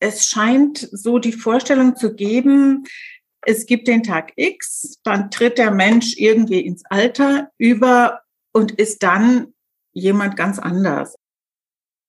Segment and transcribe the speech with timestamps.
[0.00, 2.84] Es scheint so die Vorstellung zu geben,
[3.42, 8.20] es gibt den Tag X, dann tritt der Mensch irgendwie ins Alter über
[8.52, 9.54] und ist dann
[9.92, 11.14] jemand ganz anders.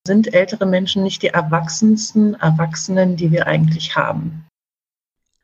[0.06, 4.46] Sind ältere Menschen nicht die erwachsensten Erwachsenen, die wir eigentlich haben?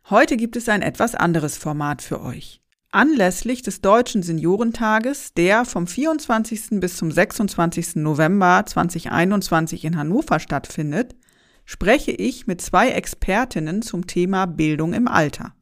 [0.09, 2.61] Heute gibt es ein etwas anderes Format für euch.
[2.91, 6.81] Anlässlich des Deutschen Seniorentages, der vom 24.
[6.81, 7.97] bis zum 26.
[7.97, 11.15] November 2021 in Hannover stattfindet,
[11.67, 15.55] spreche ich mit zwei Expertinnen zum Thema Bildung im Alter,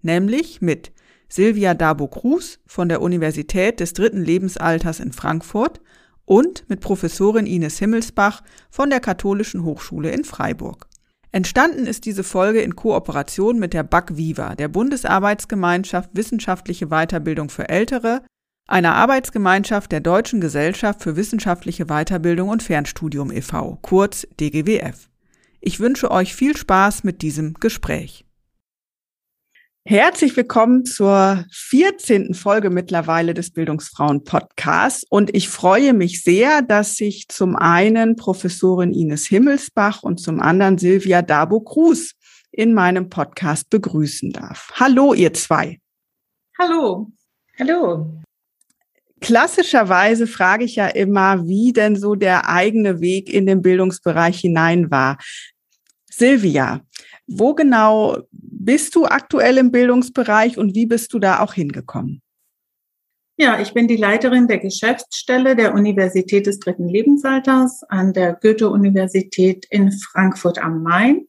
[0.00, 0.90] nämlich mit
[1.28, 5.80] Silvia Dabo-Cruz von der Universität des dritten Lebensalters in Frankfurt
[6.24, 10.88] und mit Professorin Ines Himmelsbach von der Katholischen Hochschule in Freiburg.
[11.30, 17.70] Entstanden ist diese Folge in Kooperation mit der BAC Viva, der Bundesarbeitsgemeinschaft Wissenschaftliche Weiterbildung für
[17.70, 18.22] Ältere,
[18.68, 25.08] einer Arbeitsgemeinschaft der Deutschen Gesellschaft für wissenschaftliche Weiterbildung und Fernstudium e.V., kurz DGWF.
[25.64, 28.24] Ich wünsche euch viel Spaß mit diesem Gespräch.
[29.84, 32.34] Herzlich willkommen zur 14.
[32.34, 35.04] Folge mittlerweile des Bildungsfrauen Podcasts.
[35.08, 40.78] Und ich freue mich sehr, dass ich zum einen Professorin Ines Himmelsbach und zum anderen
[40.78, 42.14] Silvia Dabo-Cruz
[42.50, 44.72] in meinem Podcast begrüßen darf.
[44.74, 45.78] Hallo, ihr zwei.
[46.58, 47.12] Hallo.
[47.56, 48.20] Hallo.
[49.22, 54.90] Klassischerweise frage ich ja immer, wie denn so der eigene Weg in den Bildungsbereich hinein
[54.90, 55.16] war.
[56.12, 56.82] Silvia,
[57.26, 62.20] wo genau bist du aktuell im Bildungsbereich und wie bist du da auch hingekommen?
[63.38, 69.66] Ja, ich bin die Leiterin der Geschäftsstelle der Universität des dritten Lebensalters an der Goethe-Universität
[69.70, 71.26] in Frankfurt am Main.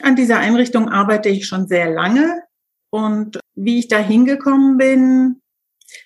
[0.00, 2.42] An dieser Einrichtung arbeite ich schon sehr lange
[2.90, 5.42] und wie ich da hingekommen bin,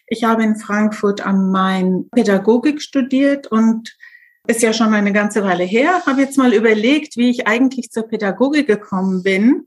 [0.09, 3.97] ich habe in Frankfurt am Main Pädagogik studiert und
[4.47, 8.05] ist ja schon eine ganze Weile her, habe jetzt mal überlegt, wie ich eigentlich zur
[8.05, 9.67] Pädagogik gekommen bin.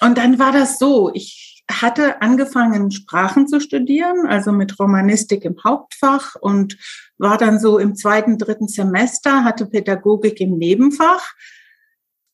[0.00, 5.56] Und dann war das so, ich hatte angefangen, Sprachen zu studieren, also mit Romanistik im
[5.62, 6.78] Hauptfach und
[7.18, 11.34] war dann so im zweiten, dritten Semester, hatte Pädagogik im Nebenfach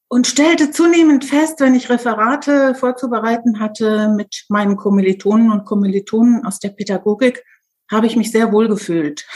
[0.09, 6.61] und stellte zunehmend fest, wenn ich Referate vorzubereiten hatte mit meinen Kommilitonen und Kommilitonen aus
[6.61, 7.43] der Pädagogik,
[7.91, 9.27] habe ich mich sehr wohl gefühlt.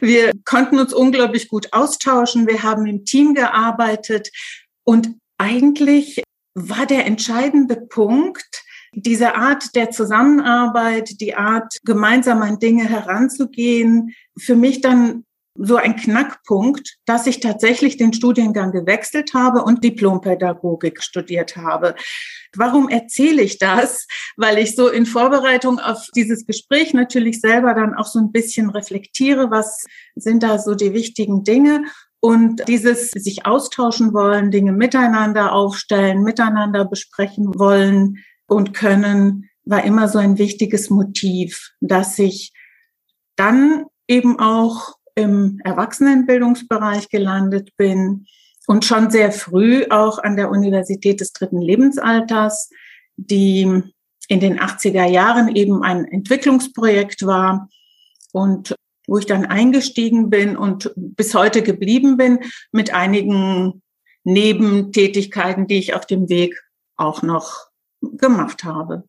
[0.00, 2.46] Wir konnten uns unglaublich gut austauschen.
[2.46, 4.30] Wir haben im Team gearbeitet
[4.84, 6.22] und eigentlich
[6.54, 14.56] war der entscheidende Punkt, diese Art der Zusammenarbeit, die Art, gemeinsam an Dinge heranzugehen, für
[14.56, 15.24] mich dann
[15.62, 21.94] so ein Knackpunkt, dass ich tatsächlich den Studiengang gewechselt habe und Diplompädagogik studiert habe.
[22.56, 24.06] Warum erzähle ich das?
[24.36, 28.70] Weil ich so in Vorbereitung auf dieses Gespräch natürlich selber dann auch so ein bisschen
[28.70, 29.84] reflektiere, was
[30.16, 31.84] sind da so die wichtigen Dinge
[32.20, 38.16] und dieses sich austauschen wollen, Dinge miteinander aufstellen, miteinander besprechen wollen
[38.46, 42.52] und können, war immer so ein wichtiges Motiv, dass ich
[43.36, 48.26] dann eben auch im Erwachsenenbildungsbereich gelandet bin
[48.66, 52.70] und schon sehr früh auch an der Universität des dritten Lebensalters,
[53.16, 53.82] die
[54.28, 57.68] in den 80er Jahren eben ein Entwicklungsprojekt war
[58.32, 58.76] und
[59.06, 62.38] wo ich dann eingestiegen bin und bis heute geblieben bin
[62.70, 63.82] mit einigen
[64.22, 66.62] Nebentätigkeiten, die ich auf dem Weg
[66.96, 67.70] auch noch
[68.00, 69.04] gemacht habe.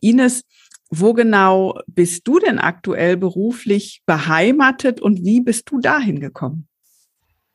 [0.00, 0.42] Ines,
[0.90, 6.66] wo genau bist du denn aktuell beruflich beheimatet und wie bist du dahin gekommen?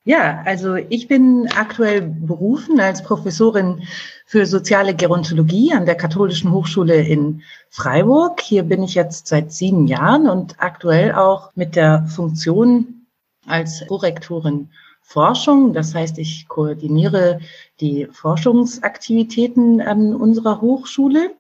[0.08, 3.82] Ja, also ich bin aktuell berufen als Professorin
[4.28, 7.42] für soziale Gerontologie an der Katholischen Hochschule in
[7.72, 8.40] Freiburg.
[8.40, 13.08] Hier bin ich jetzt seit sieben Jahren und aktuell auch mit der Funktion
[13.48, 14.70] als Prorektorin
[15.02, 15.74] Forschung.
[15.74, 17.40] Das heißt, ich koordiniere
[17.80, 21.32] die Forschungsaktivitäten an unserer Hochschule.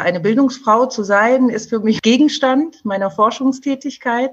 [0.00, 4.30] Eine Bildungsfrau zu sein, ist für mich Gegenstand meiner Forschungstätigkeit.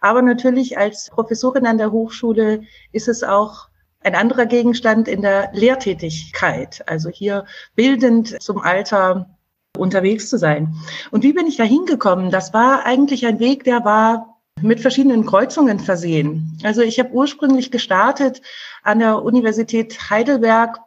[0.00, 2.62] Aber natürlich als Professorin an der Hochschule
[2.92, 3.68] ist es auch
[4.00, 6.82] ein anderer Gegenstand in der Lehrtätigkeit.
[6.88, 7.44] Also hier
[7.76, 9.38] bildend zum Alter
[9.76, 10.74] unterwegs zu sein.
[11.10, 12.30] Und wie bin ich da hingekommen?
[12.30, 16.58] Das war eigentlich ein Weg, der war mit verschiedenen Kreuzungen versehen.
[16.62, 18.40] Also ich habe ursprünglich gestartet
[18.82, 20.78] an der Universität Heidelberg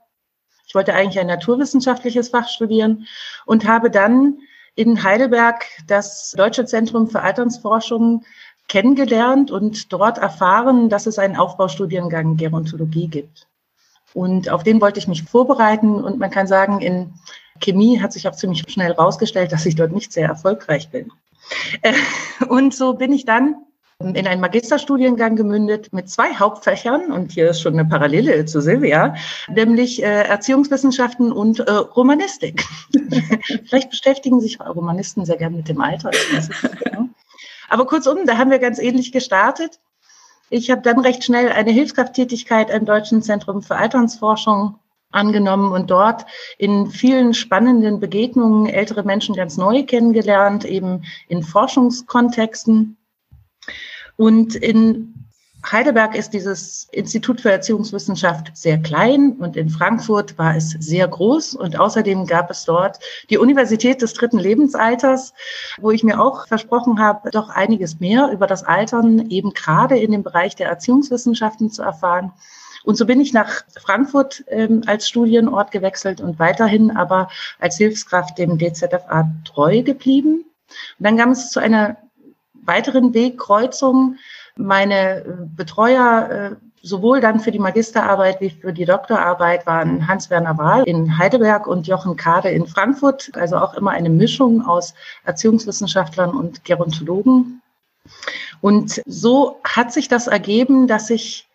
[0.76, 3.08] ich wollte eigentlich ein naturwissenschaftliches Fach studieren
[3.46, 4.40] und habe dann
[4.76, 8.26] in Heidelberg das Deutsche Zentrum für Alternsforschung
[8.68, 13.48] kennengelernt und dort erfahren, dass es einen Aufbaustudiengang Gerontologie gibt.
[14.14, 17.14] Und auf den wollte ich mich vorbereiten und man kann sagen, in
[17.62, 21.10] Chemie hat sich auch ziemlich schnell herausgestellt, dass ich dort nicht sehr erfolgreich bin.
[21.84, 21.94] Äh,
[22.50, 23.56] und so bin ich dann
[24.00, 29.16] in einen Magisterstudiengang gemündet mit zwei Hauptfächern und hier ist schon eine Parallele zu Silvia,
[29.48, 32.66] nämlich äh, Erziehungswissenschaften und äh, Romanistik.
[33.66, 36.12] Vielleicht beschäftigen sich Romanisten sehr gern mit dem Alter.
[36.84, 37.08] Genau.
[37.70, 39.80] Aber kurzum, da haben wir ganz ähnlich gestartet.
[40.50, 44.78] Ich habe dann recht schnell eine Hilfskrafttätigkeit am Deutschen Zentrum für Alternsforschung
[45.12, 46.26] angenommen und dort
[46.58, 52.98] in vielen spannenden Begegnungen ältere Menschen ganz neu kennengelernt, eben in Forschungskontexten.
[54.18, 55.16] Und in
[55.72, 61.56] Heidelberg ist dieses Institut für Erziehungswissenschaft sehr klein und in Frankfurt war es sehr groß
[61.56, 65.34] und außerdem gab es dort die Universität des dritten Lebensalters,
[65.80, 70.12] wo ich mir auch versprochen habe, doch einiges mehr über das Altern eben gerade in
[70.12, 72.32] dem Bereich der Erziehungswissenschaften zu erfahren.
[72.84, 77.30] Und so bin ich nach Frankfurt ähm, als Studienort gewechselt und weiterhin aber
[77.60, 80.46] als Hilfskraft dem DZFA treu geblieben.
[81.00, 81.98] Und dann kam es zu einer
[82.66, 84.20] weiteren Wegkreuzungen.
[84.56, 85.24] Meine äh,
[85.56, 91.18] Betreuer äh, sowohl dann für die Magisterarbeit wie für die Doktorarbeit waren Hans-Werner Wahl in
[91.18, 97.64] Heidelberg und Jochen Kade in Frankfurt, also auch immer eine Mischung aus Erziehungswissenschaftlern und Gerontologen.
[98.62, 101.48] Und so hat sich das ergeben, dass ich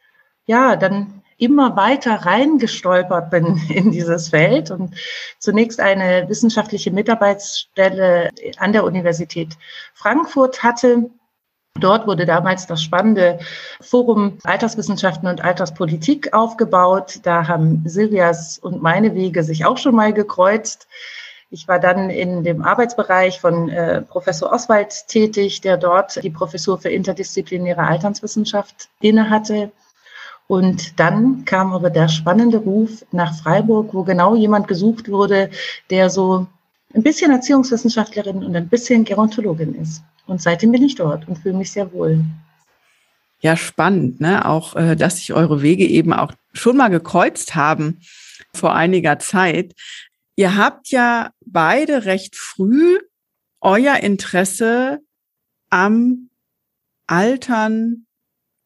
[0.47, 4.95] ja dann immer weiter reingestolpert bin in dieses Feld und
[5.39, 9.57] zunächst eine wissenschaftliche Mitarbeitsstelle an der Universität
[9.95, 11.11] Frankfurt hatte.
[11.79, 13.39] Dort wurde damals das spannende
[13.81, 17.21] Forum Alterswissenschaften und Alterspolitik aufgebaut.
[17.23, 20.89] Da haben Silvias und meine Wege sich auch schon mal gekreuzt.
[21.53, 26.79] Ich war dann in dem Arbeitsbereich von äh, Professor Oswald tätig, der dort die Professur
[26.79, 29.73] für interdisziplinäre Alternswissenschaft innehatte.
[30.51, 35.49] Und dann kam aber der spannende Ruf nach Freiburg, wo genau jemand gesucht wurde,
[35.91, 36.49] der so
[36.93, 40.03] ein bisschen Erziehungswissenschaftlerin und ein bisschen Gerontologin ist.
[40.27, 42.25] Und seitdem bin ich dort und fühle mich sehr wohl.
[43.39, 44.45] Ja, spannend, ne?
[44.45, 48.01] Auch, äh, dass sich eure Wege eben auch schon mal gekreuzt haben
[48.53, 49.77] vor einiger Zeit.
[50.35, 52.99] Ihr habt ja beide recht früh
[53.61, 54.99] euer Interesse
[55.69, 56.29] am
[57.07, 58.07] Altern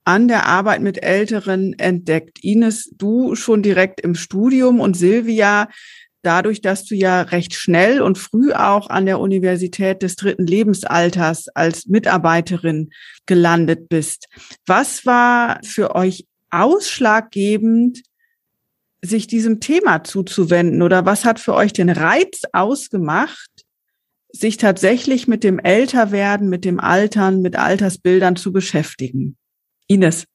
[0.04, 2.42] an der Arbeit mit Älteren entdeckt?
[2.42, 5.68] Ines, du schon direkt im Studium und Silvia,
[6.24, 11.49] dadurch, dass du ja recht schnell und früh auch an der Universität des dritten Lebensalters
[11.49, 12.90] als Mitarbeiterin
[13.26, 14.26] gelandet bist.
[14.66, 18.02] Was war für euch ausschlaggebend,
[19.02, 23.50] sich diesem Thema zuzuwenden oder was hat für euch den Reiz ausgemacht,
[24.32, 29.37] sich tatsächlich mit dem Älterwerden, mit dem Altern, mit Altersbildern zu beschäftigen?
[29.87, 30.26] Ines.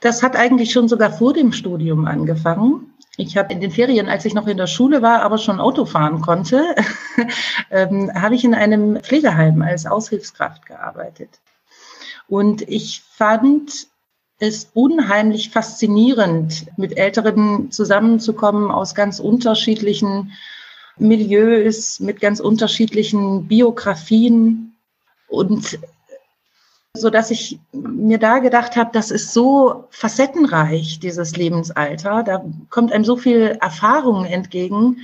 [0.00, 2.94] Das hat eigentlich schon sogar vor dem Studium angefangen.
[3.16, 5.86] Ich habe in den Ferien, als ich noch in der Schule war, aber schon Auto
[5.86, 6.74] fahren konnte,
[7.70, 11.40] ähm, habe ich in einem Pflegeheim als Aushilfskraft gearbeitet.
[12.28, 13.88] Und ich fand
[14.38, 20.32] es unheimlich faszinierend, mit Älteren zusammenzukommen aus ganz unterschiedlichen
[20.98, 24.76] Milieus, mit ganz unterschiedlichen Biografien.
[25.28, 25.78] Und
[27.00, 32.22] so dass ich mir da gedacht habe, das ist so facettenreich, dieses Lebensalter.
[32.22, 34.98] Da kommt einem so viel Erfahrung entgegen.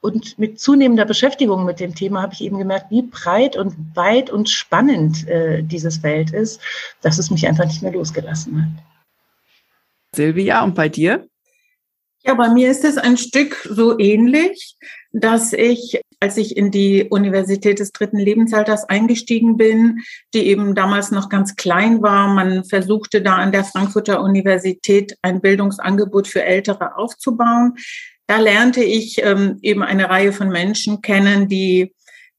[0.00, 4.30] Und mit zunehmender Beschäftigung mit dem Thema habe ich eben gemerkt, wie breit und weit
[4.30, 6.60] und spannend äh, dieses Feld ist,
[7.02, 8.84] dass es mich einfach nicht mehr losgelassen hat.
[10.14, 11.28] Silvia, und bei dir?
[12.22, 14.76] Ja, bei mir ist es ein Stück so ähnlich,
[15.12, 20.00] dass ich als ich in die Universität des dritten Lebensalters eingestiegen bin,
[20.34, 22.28] die eben damals noch ganz klein war.
[22.28, 27.74] Man versuchte da an der Frankfurter Universität ein Bildungsangebot für Ältere aufzubauen.
[28.26, 31.94] Da lernte ich ähm, eben eine Reihe von Menschen kennen, die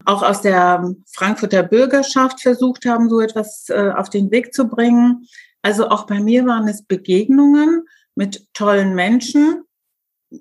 [0.05, 5.25] auch aus der Frankfurter Bürgerschaft versucht haben, so etwas äh, auf den Weg zu bringen.
[5.61, 7.83] Also auch bei mir waren es Begegnungen
[8.15, 9.63] mit tollen Menschen.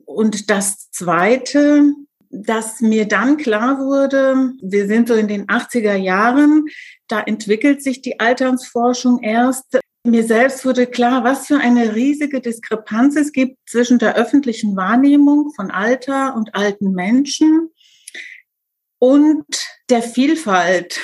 [0.05, 1.95] Und das Zweite,
[2.31, 6.67] dass mir dann klar wurde, wir sind so in den 80er Jahren,
[7.09, 9.79] da entwickelt sich die Alternsforschung erst.
[10.05, 15.53] Mir selbst wurde klar, was für eine riesige Diskrepanz es gibt zwischen der öffentlichen Wahrnehmung
[15.55, 17.71] von Alter und alten Menschen
[18.99, 19.47] und
[19.91, 21.01] der Vielfalt,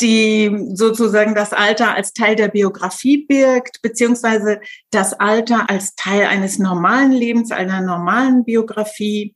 [0.00, 6.58] die sozusagen das Alter als Teil der Biografie birgt, beziehungsweise das Alter als Teil eines
[6.58, 9.34] normalen Lebens, einer normalen Biografie,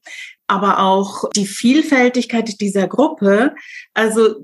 [0.49, 3.55] aber auch die Vielfältigkeit dieser Gruppe.
[3.95, 4.37] Also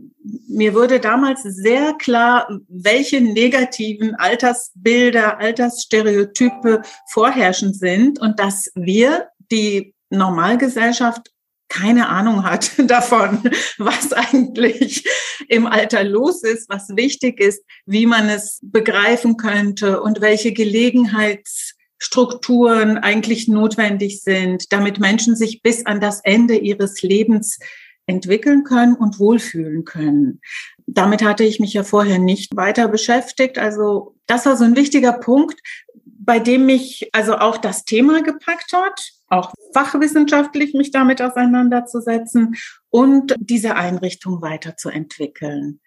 [0.48, 9.94] mir wurde damals sehr klar, welche negativen Altersbilder, Altersstereotype vorherrschend sind und dass wir, die
[10.10, 11.30] Normalgesellschaft,
[11.68, 13.42] keine Ahnung hat davon,
[13.78, 15.04] was eigentlich
[15.48, 21.74] im Alter los ist, was wichtig ist, wie man es begreifen könnte und welche Gelegenheits
[21.98, 27.58] Strukturen eigentlich notwendig sind, damit Menschen sich bis an das Ende ihres Lebens
[28.06, 30.40] entwickeln können und wohlfühlen können.
[30.86, 33.58] Damit hatte ich mich ja vorher nicht weiter beschäftigt.
[33.58, 35.58] Also das war so ein wichtiger Punkt,
[36.04, 42.56] bei dem mich also auch das Thema gepackt hat, auch fachwissenschaftlich mich damit auseinanderzusetzen
[42.90, 45.80] und diese Einrichtung weiterzuentwickeln.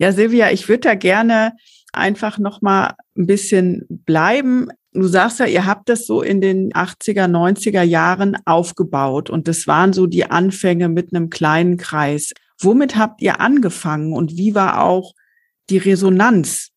[0.00, 1.52] Ja, Silvia, ich würde da gerne
[1.92, 4.68] einfach noch mal ein bisschen bleiben.
[4.94, 9.66] Du sagst ja, ihr habt das so in den 80er, 90er Jahren aufgebaut und das
[9.66, 12.32] waren so die Anfänge mit einem kleinen Kreis.
[12.58, 15.12] Womit habt ihr angefangen und wie war auch
[15.68, 16.70] die Resonanz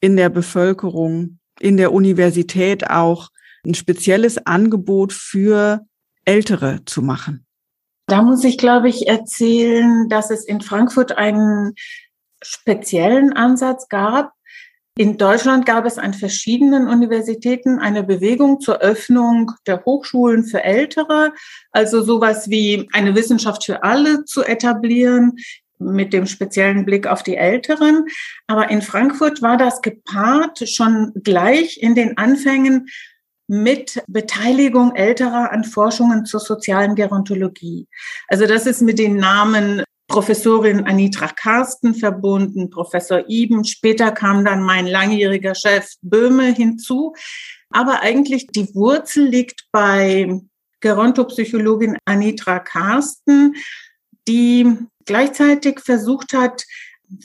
[0.00, 3.28] in der Bevölkerung, in der Universität auch
[3.66, 5.82] ein spezielles Angebot für
[6.24, 7.44] Ältere zu machen?
[8.06, 11.74] Da muss ich, glaube ich, erzählen, dass es in Frankfurt einen
[12.44, 14.32] speziellen Ansatz gab,
[14.96, 21.32] in Deutschland gab es an verschiedenen Universitäten eine Bewegung zur Öffnung der Hochschulen für Ältere,
[21.72, 25.32] also sowas wie eine Wissenschaft für alle zu etablieren
[25.80, 28.06] mit dem speziellen Blick auf die Älteren.
[28.46, 32.86] Aber in Frankfurt war das gepaart schon gleich in den Anfängen
[33.48, 37.88] mit Beteiligung älterer an Forschungen zur sozialen Gerontologie.
[38.28, 39.82] Also das ist mit den Namen
[40.14, 43.64] Professorin Anitra Karsten verbunden, Professor Iben.
[43.64, 47.14] Später kam dann mein langjähriger Chef Böhme hinzu.
[47.70, 50.40] Aber eigentlich die Wurzel liegt bei
[50.78, 53.56] Gerontopsychologin Anitra Karsten,
[54.28, 56.62] die gleichzeitig versucht hat,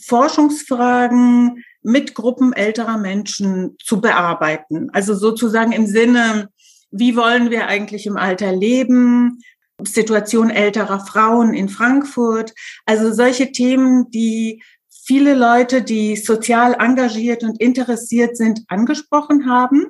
[0.04, 4.90] Forschungsfragen mit Gruppen älterer Menschen zu bearbeiten.
[4.94, 6.50] Also sozusagen im Sinne,
[6.90, 9.44] wie wollen wir eigentlich im Alter leben?
[9.84, 12.54] Situation älterer Frauen in Frankfurt.
[12.86, 14.64] Also solche Themen, die
[15.10, 19.88] viele Leute, die sozial engagiert und interessiert sind, angesprochen haben,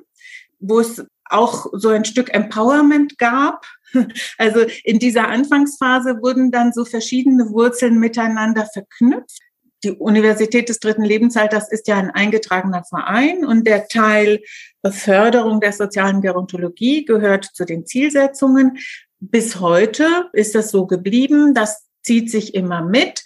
[0.58, 3.64] wo es auch so ein Stück Empowerment gab.
[4.38, 9.40] Also in dieser Anfangsphase wurden dann so verschiedene Wurzeln miteinander verknüpft.
[9.82, 14.42] Die Universität des dritten Lebensalters ist ja ein eingetragener Verein und der Teil
[14.88, 18.78] Förderung der sozialen Gerontologie gehört zu den Zielsetzungen
[19.20, 21.54] bis heute ist das so geblieben.
[21.54, 23.22] Das zieht sich immer mit.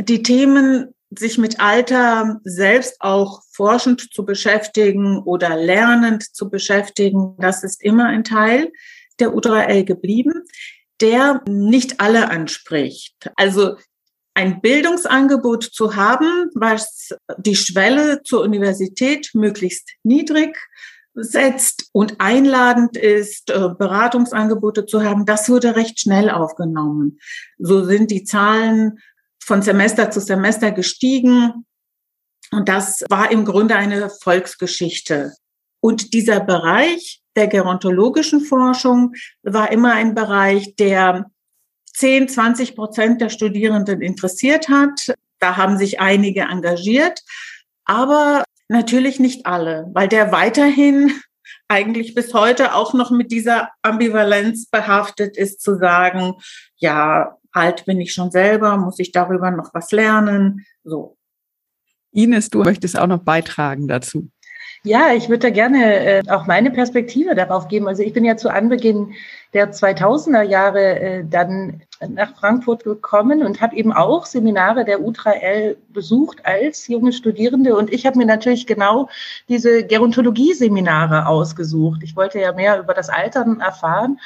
[0.00, 7.64] Die Themen, sich mit Alter selbst auch forschend zu beschäftigen oder lernend zu beschäftigen, das
[7.64, 8.70] ist immer ein Teil
[9.18, 10.44] der U3L geblieben,
[11.00, 13.30] der nicht alle anspricht.
[13.36, 13.76] Also
[14.34, 20.56] ein Bildungsangebot zu haben, was die Schwelle zur Universität möglichst niedrig
[21.14, 27.18] setzt und einladend ist, äh, Beratungsangebote zu haben, das wurde recht schnell aufgenommen.
[27.58, 28.98] So sind die Zahlen
[29.42, 31.66] von Semester zu Semester gestiegen.
[32.52, 35.34] Und das war im Grunde eine Volksgeschichte.
[35.80, 41.30] Und dieser Bereich der gerontologischen Forschung war immer ein Bereich, der
[41.94, 45.14] 10, 20 Prozent der Studierenden interessiert hat.
[45.38, 47.20] Da haben sich einige engagiert.
[47.84, 51.10] Aber Natürlich nicht alle, weil der weiterhin
[51.68, 56.34] eigentlich bis heute auch noch mit dieser Ambivalenz behaftet ist, zu sagen,
[56.76, 61.16] ja, alt bin ich schon selber, muss ich darüber noch was lernen, so.
[62.12, 64.30] Ines, du möchtest auch noch beitragen dazu.
[64.82, 67.86] Ja, ich würde da gerne äh, auch meine Perspektive darauf geben.
[67.86, 69.12] Also ich bin ja zu Anbeginn
[69.52, 75.76] der 2000er Jahre äh, dann nach Frankfurt gekommen und habe eben auch Seminare der U3L
[75.90, 77.76] besucht als junge Studierende.
[77.76, 79.10] Und ich habe mir natürlich genau
[79.50, 82.00] diese Gerontologie-Seminare ausgesucht.
[82.02, 84.18] Ich wollte ja mehr über das Altern erfahren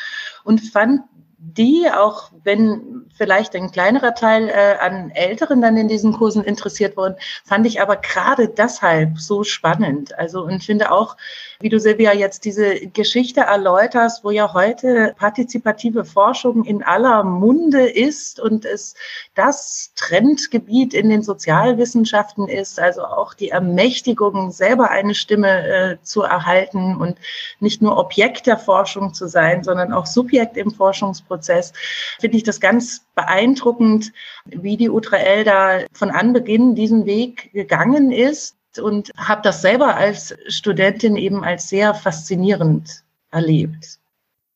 [0.44, 1.00] und fand
[1.38, 6.96] die, auch wenn vielleicht ein kleinerer Teil äh, an Älteren dann in diesen Kursen interessiert
[6.96, 10.16] worden, fand ich aber gerade deshalb so spannend.
[10.18, 11.16] Also und finde auch,
[11.60, 17.88] wie du Silvia jetzt diese Geschichte erläuterst, wo ja heute partizipative Forschung in aller Munde
[17.88, 18.94] ist und es
[19.34, 26.22] das Trendgebiet in den Sozialwissenschaften ist, also auch die Ermächtigung, selber eine Stimme äh, zu
[26.22, 27.16] erhalten und
[27.60, 31.72] nicht nur Objekt der Forschung zu sein, sondern auch Subjekt im Forschungsprozess,
[32.20, 34.12] finde ich das ganz beeindruckend,
[34.46, 40.34] wie die UTRL da von Anbeginn diesen Weg gegangen ist und habe das selber als
[40.48, 43.98] Studentin eben als sehr faszinierend erlebt.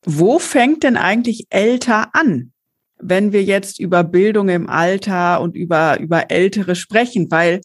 [0.05, 2.51] Wo fängt denn eigentlich älter an,
[2.97, 7.29] wenn wir jetzt über Bildung im Alter und über, über Ältere sprechen?
[7.31, 7.61] Weil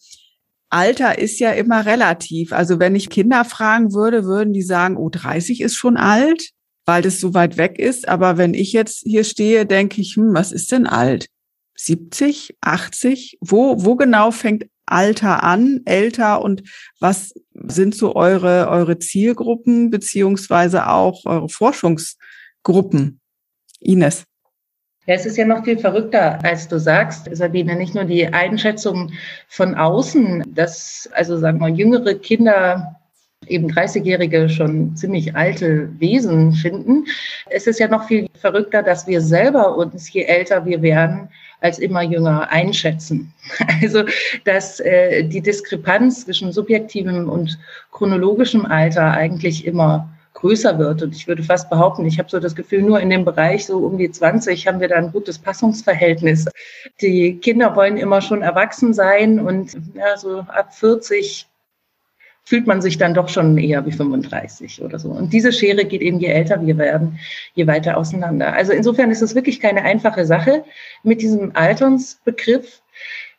[0.71, 2.53] Alter ist ja immer relativ.
[2.53, 6.51] Also wenn ich Kinder fragen würde, würden die sagen, oh, 30 ist schon alt
[6.87, 8.09] weil das so weit weg ist.
[8.09, 11.29] Aber wenn ich jetzt hier stehe, denke ich, hm, was ist denn alt?
[11.77, 13.39] 70, 80?
[13.41, 16.63] Wo, wo genau fängt Alter an, älter und
[17.01, 23.21] was sind so eure, eure Zielgruppen beziehungsweise auch eure Forschungsgruppen?
[23.81, 24.25] Ines.
[25.07, 27.77] Ja, es ist ja noch viel verrückter, als du sagst, Sabine.
[27.77, 29.13] Nicht nur die Einschätzung
[29.49, 32.97] von außen, dass also sagen wir jüngere Kinder
[33.49, 37.05] eben 30-Jährige schon ziemlich alte Wesen finden.
[37.51, 41.29] Es ist ja noch viel verrückter, dass wir selber uns, je älter wir werden,
[41.61, 43.33] als immer jünger einschätzen.
[43.83, 44.05] Also,
[44.45, 47.59] dass äh, die Diskrepanz zwischen subjektivem und
[47.93, 51.03] chronologischem Alter eigentlich immer größer wird.
[51.03, 53.79] Und ich würde fast behaupten, ich habe so das Gefühl, nur in dem Bereich so
[53.79, 56.47] um die 20 haben wir da ein gutes Passungsverhältnis.
[57.01, 61.47] Die Kinder wollen immer schon erwachsen sein und ja, so ab 40
[62.45, 65.11] fühlt man sich dann doch schon eher wie 35 oder so.
[65.11, 67.19] Und diese Schere geht eben, je älter wir werden,
[67.55, 68.53] je weiter auseinander.
[68.53, 70.65] Also insofern ist es wirklich keine einfache Sache
[71.03, 72.83] mit diesem Alternsbegriff.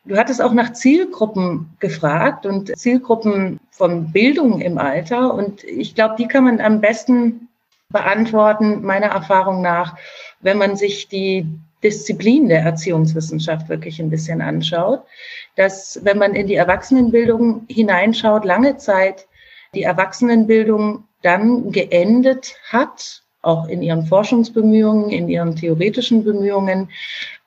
[0.04, 5.34] Du hattest auch nach Zielgruppen gefragt und Zielgruppen von Bildung im Alter.
[5.34, 7.48] Und ich glaube, die kann man am besten
[7.90, 9.96] beantworten, meiner Erfahrung nach,
[10.40, 11.46] wenn man sich die
[11.82, 15.02] Disziplin der Erziehungswissenschaft wirklich ein bisschen anschaut,
[15.56, 19.26] dass wenn man in die Erwachsenenbildung hineinschaut, lange Zeit
[19.74, 26.90] die Erwachsenenbildung dann geendet hat, auch in ihren Forschungsbemühungen, in ihren theoretischen Bemühungen,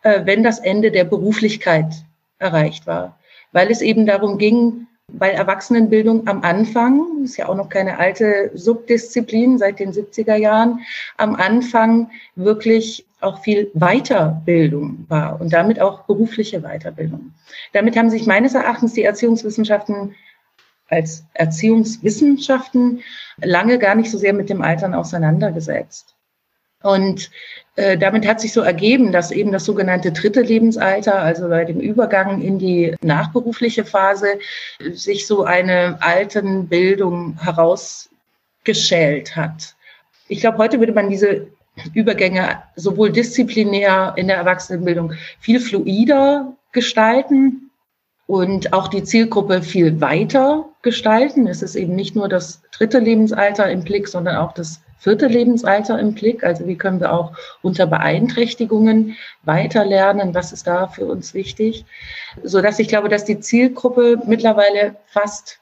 [0.04, 1.94] äh, wenn das Ende der Beruflichkeit
[2.40, 3.20] erreicht war,
[3.52, 8.52] weil es eben darum ging, weil Erwachsenenbildung am Anfang, ist ja auch noch keine alte
[8.54, 10.80] Subdisziplin seit den 70er Jahren,
[11.18, 17.34] am Anfang wirklich auch viel Weiterbildung war und damit auch berufliche Weiterbildung.
[17.74, 20.16] Damit haben sich meines Erachtens die Erziehungswissenschaften
[20.90, 23.02] als Erziehungswissenschaften
[23.38, 26.16] lange gar nicht so sehr mit dem Altern auseinandergesetzt.
[26.82, 27.30] Und
[27.76, 31.80] äh, damit hat sich so ergeben, dass eben das sogenannte dritte Lebensalter, also bei dem
[31.80, 34.40] Übergang in die nachberufliche Phase,
[34.94, 39.76] sich so eine Altenbildung herausgeschält hat.
[40.30, 41.48] Ich glaube, heute würde man diese
[41.94, 47.72] Übergänge sowohl disziplinär in der Erwachsenenbildung viel fluider gestalten
[48.28, 51.48] und auch die Zielgruppe viel weiter gestalten.
[51.48, 55.98] Es ist eben nicht nur das dritte Lebensalter im Blick, sondern auch das vierte Lebensalter
[56.00, 56.44] im Blick.
[56.44, 60.36] Also wie können wir auch unter Beeinträchtigungen weiter lernen?
[60.36, 61.86] Was ist da für uns wichtig?
[62.44, 65.60] So dass ich glaube, dass die Zielgruppe mittlerweile fast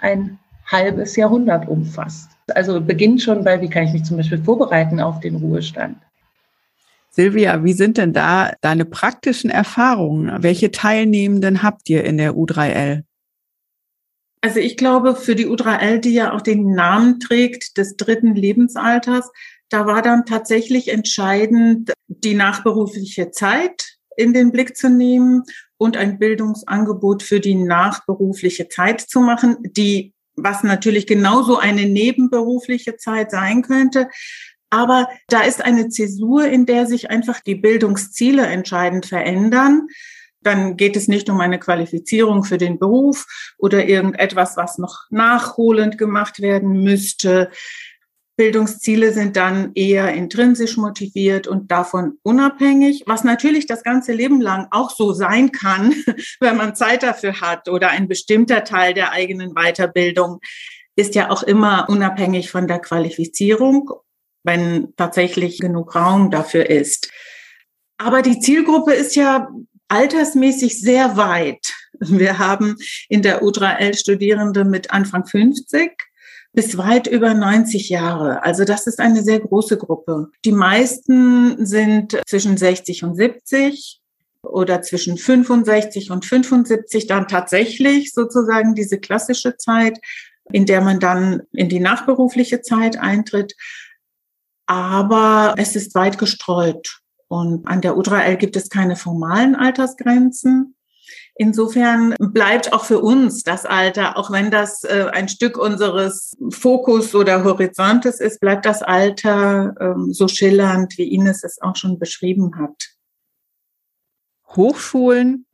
[0.00, 2.30] ein halbes Jahrhundert umfasst.
[2.54, 5.96] Also beginnt schon bei, wie kann ich mich zum Beispiel vorbereiten auf den Ruhestand?
[7.10, 10.42] Silvia, wie sind denn da deine praktischen Erfahrungen?
[10.42, 13.04] Welche Teilnehmenden habt ihr in der U3L?
[14.46, 19.28] Also ich glaube, für die U3L, die ja auch den Namen trägt des dritten Lebensalters,
[19.70, 25.42] da war dann tatsächlich entscheidend, die nachberufliche Zeit in den Blick zu nehmen
[25.78, 32.96] und ein Bildungsangebot für die nachberufliche Zeit zu machen, die was natürlich genauso eine nebenberufliche
[32.98, 34.08] Zeit sein könnte.
[34.70, 39.88] Aber da ist eine Zäsur, in der sich einfach die Bildungsziele entscheidend verändern.
[40.46, 43.26] Dann geht es nicht um eine Qualifizierung für den Beruf
[43.58, 47.50] oder irgendetwas, was noch nachholend gemacht werden müsste.
[48.36, 54.68] Bildungsziele sind dann eher intrinsisch motiviert und davon unabhängig, was natürlich das ganze Leben lang
[54.70, 55.94] auch so sein kann,
[56.40, 60.40] wenn man Zeit dafür hat oder ein bestimmter Teil der eigenen Weiterbildung
[60.96, 63.90] ist ja auch immer unabhängig von der Qualifizierung,
[64.42, 67.12] wenn tatsächlich genug Raum dafür ist.
[67.98, 69.48] Aber die Zielgruppe ist ja
[69.88, 71.72] altersmäßig sehr weit.
[72.00, 72.76] Wir haben
[73.08, 75.92] in der U3L Studierende mit Anfang 50
[76.52, 78.42] bis weit über 90 Jahre.
[78.42, 80.30] Also das ist eine sehr große Gruppe.
[80.44, 84.00] Die meisten sind zwischen 60 und 70
[84.42, 89.98] oder zwischen 65 und 75 dann tatsächlich sozusagen diese klassische Zeit,
[90.50, 93.54] in der man dann in die nachberufliche Zeit eintritt.
[94.66, 97.00] Aber es ist weit gestreut.
[97.28, 100.76] Und an der U3L gibt es keine formalen Altersgrenzen.
[101.38, 107.14] Insofern bleibt auch für uns das Alter, auch wenn das äh, ein Stück unseres Fokus
[107.14, 112.56] oder Horizontes ist, bleibt das Alter ähm, so schillernd, wie Ines es auch schon beschrieben
[112.58, 112.96] hat.
[114.48, 115.46] Hochschulen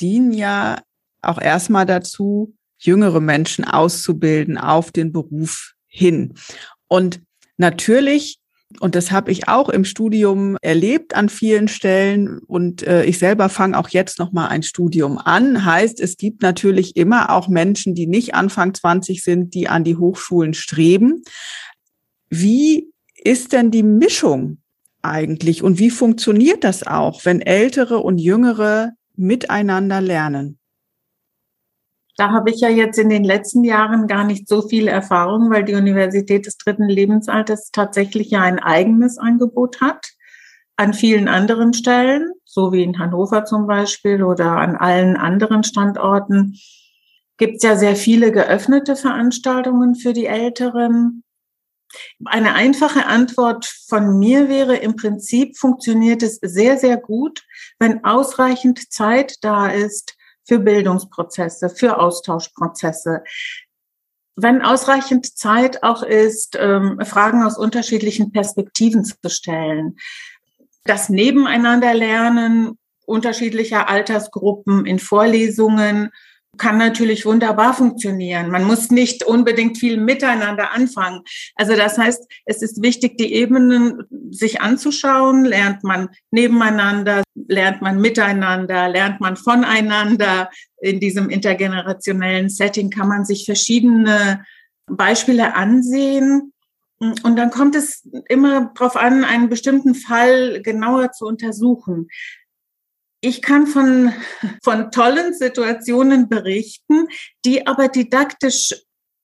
[0.00, 0.82] dienen ja
[1.22, 6.34] auch erstmal dazu, jüngere Menschen auszubilden auf den Beruf hin.
[6.88, 7.22] Und
[7.56, 8.41] natürlich
[8.80, 12.38] und das habe ich auch im Studium erlebt an vielen Stellen.
[12.46, 15.64] Und äh, ich selber fange auch jetzt noch mal ein Studium an.
[15.64, 19.96] Heißt, es gibt natürlich immer auch Menschen, die nicht Anfang 20 sind, die an die
[19.96, 21.22] Hochschulen streben.
[22.28, 22.90] Wie
[23.22, 24.58] ist denn die Mischung
[25.02, 30.58] eigentlich und wie funktioniert das auch, wenn Ältere und Jüngere miteinander lernen?
[32.22, 35.64] Da habe ich ja jetzt in den letzten Jahren gar nicht so viel Erfahrung, weil
[35.64, 40.06] die Universität des dritten Lebensalters tatsächlich ja ein eigenes Angebot hat.
[40.76, 46.60] An vielen anderen Stellen, so wie in Hannover zum Beispiel oder an allen anderen Standorten,
[47.38, 51.24] gibt es ja sehr viele geöffnete Veranstaltungen für die Älteren.
[52.24, 57.42] Eine einfache Antwort von mir wäre, im Prinzip funktioniert es sehr, sehr gut,
[57.80, 63.22] wenn ausreichend Zeit da ist, für Bildungsprozesse, für Austauschprozesse.
[64.34, 69.96] Wenn ausreichend Zeit auch ist, ähm, Fragen aus unterschiedlichen Perspektiven zu stellen.
[70.84, 76.10] Das Nebeneinanderlernen unterschiedlicher Altersgruppen in Vorlesungen
[76.58, 78.50] kann natürlich wunderbar funktionieren.
[78.50, 81.22] Man muss nicht unbedingt viel miteinander anfangen.
[81.54, 85.44] Also das heißt, es ist wichtig, die Ebenen sich anzuschauen.
[85.44, 90.50] Lernt man nebeneinander, lernt man miteinander, lernt man voneinander.
[90.80, 94.44] In diesem intergenerationellen Setting kann man sich verschiedene
[94.86, 96.52] Beispiele ansehen.
[96.98, 102.08] Und dann kommt es immer darauf an, einen bestimmten Fall genauer zu untersuchen.
[103.24, 104.12] Ich kann von,
[104.64, 107.06] von tollen Situationen berichten,
[107.44, 108.74] die aber didaktisch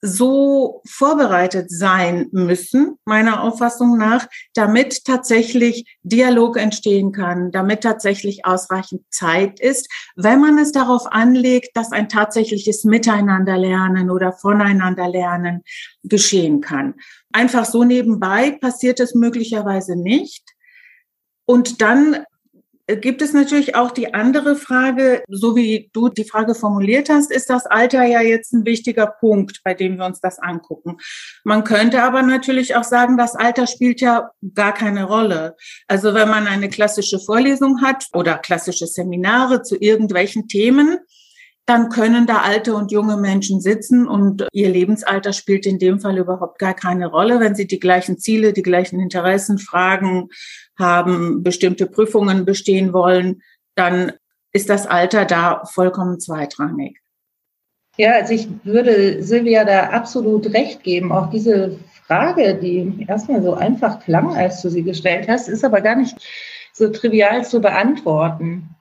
[0.00, 9.02] so vorbereitet sein müssen, meiner Auffassung nach, damit tatsächlich Dialog entstehen kann, damit tatsächlich ausreichend
[9.10, 15.64] Zeit ist, wenn man es darauf anlegt, dass ein tatsächliches Miteinanderlernen oder Voneinanderlernen
[16.04, 16.94] geschehen kann.
[17.32, 20.44] Einfach so nebenbei passiert es möglicherweise nicht.
[21.44, 22.24] Und dann
[22.96, 27.50] gibt es natürlich auch die andere Frage, so wie du die Frage formuliert hast, ist
[27.50, 30.96] das Alter ja jetzt ein wichtiger Punkt, bei dem wir uns das angucken.
[31.44, 35.56] Man könnte aber natürlich auch sagen, das Alter spielt ja gar keine Rolle.
[35.86, 40.98] Also wenn man eine klassische Vorlesung hat oder klassische Seminare zu irgendwelchen Themen,
[41.68, 46.16] dann können da alte und junge Menschen sitzen und ihr Lebensalter spielt in dem Fall
[46.16, 50.30] überhaupt gar keine Rolle, wenn sie die gleichen Ziele, die gleichen Interessen, Fragen
[50.78, 53.42] haben, bestimmte Prüfungen bestehen wollen,
[53.74, 54.12] dann
[54.52, 56.96] ist das Alter da vollkommen zweitrangig.
[57.98, 61.12] Ja, also ich würde Silvia da absolut recht geben.
[61.12, 65.82] Auch diese Frage, die erstmal so einfach klang, als du sie gestellt hast, ist aber
[65.82, 66.16] gar nicht
[66.72, 68.74] so trivial zu beantworten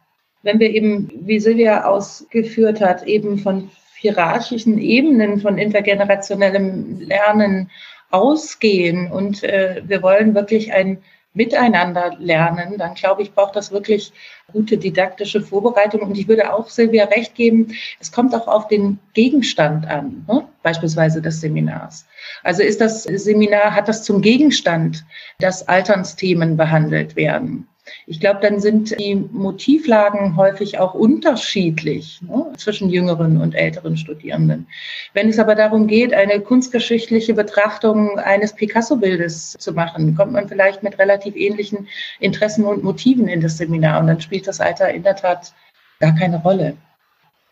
[0.48, 7.70] wenn wir eben, wie Silvia ausgeführt hat, eben von hierarchischen Ebenen von intergenerationellem Lernen
[8.12, 11.00] ausgehen und äh, wir wollen wirklich ein
[11.34, 14.12] Miteinander lernen, dann glaube ich, braucht das wirklich
[14.52, 16.02] gute didaktische Vorbereitung.
[16.02, 20.48] Und ich würde auch Silvia recht geben, es kommt auch auf den Gegenstand an, ne?
[20.64, 22.08] beispielsweise des Seminars.
[22.44, 25.06] Also ist das Seminar, hat das zum Gegenstand,
[25.40, 27.68] dass Alternsthemen behandelt werden?
[28.06, 34.68] Ich glaube, dann sind die Motivlagen häufig auch unterschiedlich ne, zwischen jüngeren und älteren Studierenden.
[35.14, 40.84] Wenn es aber darum geht, eine kunstgeschichtliche Betrachtung eines Picasso-Bildes zu machen, kommt man vielleicht
[40.84, 41.88] mit relativ ähnlichen
[42.20, 45.54] Interessen und Motiven in das Seminar und dann spielt das Alter in der Tat
[46.00, 46.78] gar keine Rolle.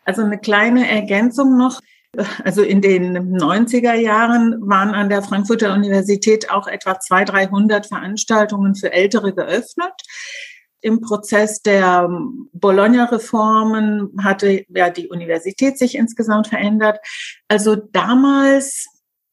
[0.06, 1.82] Also eine kleine Ergänzung noch.
[2.44, 8.76] Also in den 90er Jahren waren an der Frankfurter Universität auch etwa 200, 300 Veranstaltungen
[8.76, 9.94] für Ältere geöffnet.
[10.82, 12.10] Im Prozess der
[12.54, 17.00] Bologna-Reformen hatte ja die Universität sich insgesamt verändert.
[17.48, 18.86] Also damals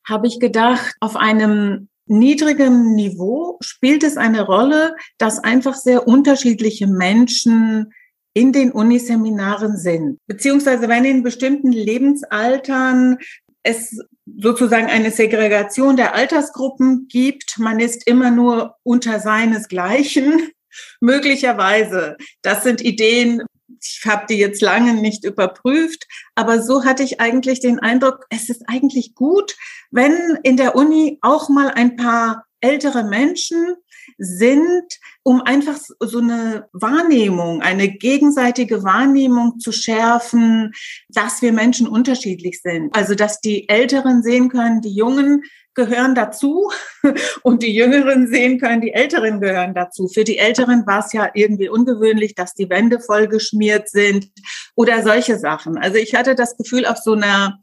[0.08, 6.86] habe ich gedacht, auf einem niedrigen Niveau spielt es eine Rolle, dass einfach sehr unterschiedliche
[6.86, 7.92] Menschen
[8.34, 10.18] in den Uniseminaren sind.
[10.26, 13.18] Beziehungsweise wenn in bestimmten Lebensaltern
[13.62, 13.98] es
[14.38, 17.58] sozusagen eine Segregation der Altersgruppen gibt.
[17.58, 20.50] Man ist immer nur unter seinesgleichen.
[21.00, 22.16] Möglicherweise.
[22.40, 23.42] Das sind Ideen,
[23.80, 28.48] ich habe die jetzt lange nicht überprüft, aber so hatte ich eigentlich den Eindruck, es
[28.48, 29.56] ist eigentlich gut,
[29.90, 33.76] wenn in der Uni auch mal ein paar ältere Menschen
[34.18, 40.72] sind, um einfach so eine Wahrnehmung, eine gegenseitige Wahrnehmung zu schärfen,
[41.08, 42.94] dass wir Menschen unterschiedlich sind.
[42.94, 45.42] Also, dass die Älteren sehen können, die Jungen
[45.74, 46.70] gehören dazu
[47.42, 50.08] und die Jüngeren sehen können, die Älteren gehören dazu.
[50.08, 54.28] Für die Älteren war es ja irgendwie ungewöhnlich, dass die Wände vollgeschmiert sind
[54.74, 55.78] oder solche Sachen.
[55.78, 57.58] Also ich hatte das Gefühl, auf so einer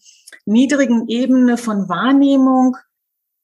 [0.45, 2.77] niedrigen Ebene von Wahrnehmung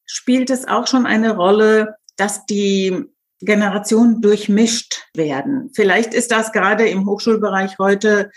[0.05, 3.05] spielt es auch schon eine Rolle, dass die
[3.41, 5.71] Generationen durchmischt werden.
[5.73, 8.31] Vielleicht ist das gerade im Hochschulbereich heute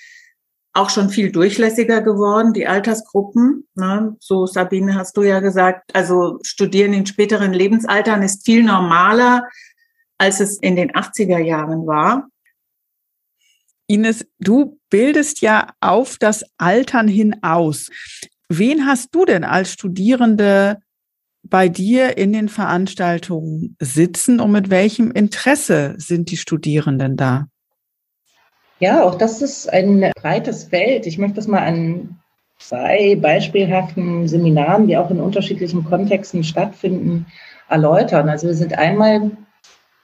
[0.75, 3.67] auch schon viel durchlässiger geworden, die Altersgruppen.
[3.75, 4.17] Ne?
[4.21, 9.49] So, Sabine, hast du ja gesagt, also Studieren in späteren Lebensaltern ist viel normaler,
[10.19, 12.29] als es in den 80er Jahren war.
[13.89, 17.91] Ines, du bildest ja auf das Altern hin aus.
[18.49, 20.79] Wen hast du denn als Studierende
[21.43, 27.47] bei dir in den Veranstaltungen sitzen und mit welchem Interesse sind die Studierenden da?
[28.81, 31.07] Ja, auch das ist ein breites Feld.
[31.07, 32.19] Ich möchte das mal an
[32.59, 37.27] zwei beispielhaften Seminaren, die auch in unterschiedlichen Kontexten stattfinden,
[37.69, 38.29] erläutern.
[38.29, 39.31] Also wir sind einmal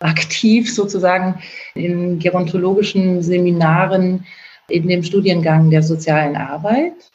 [0.00, 1.40] aktiv sozusagen
[1.74, 4.26] in gerontologischen Seminaren
[4.68, 7.10] in dem Studiengang der sozialen Arbeit.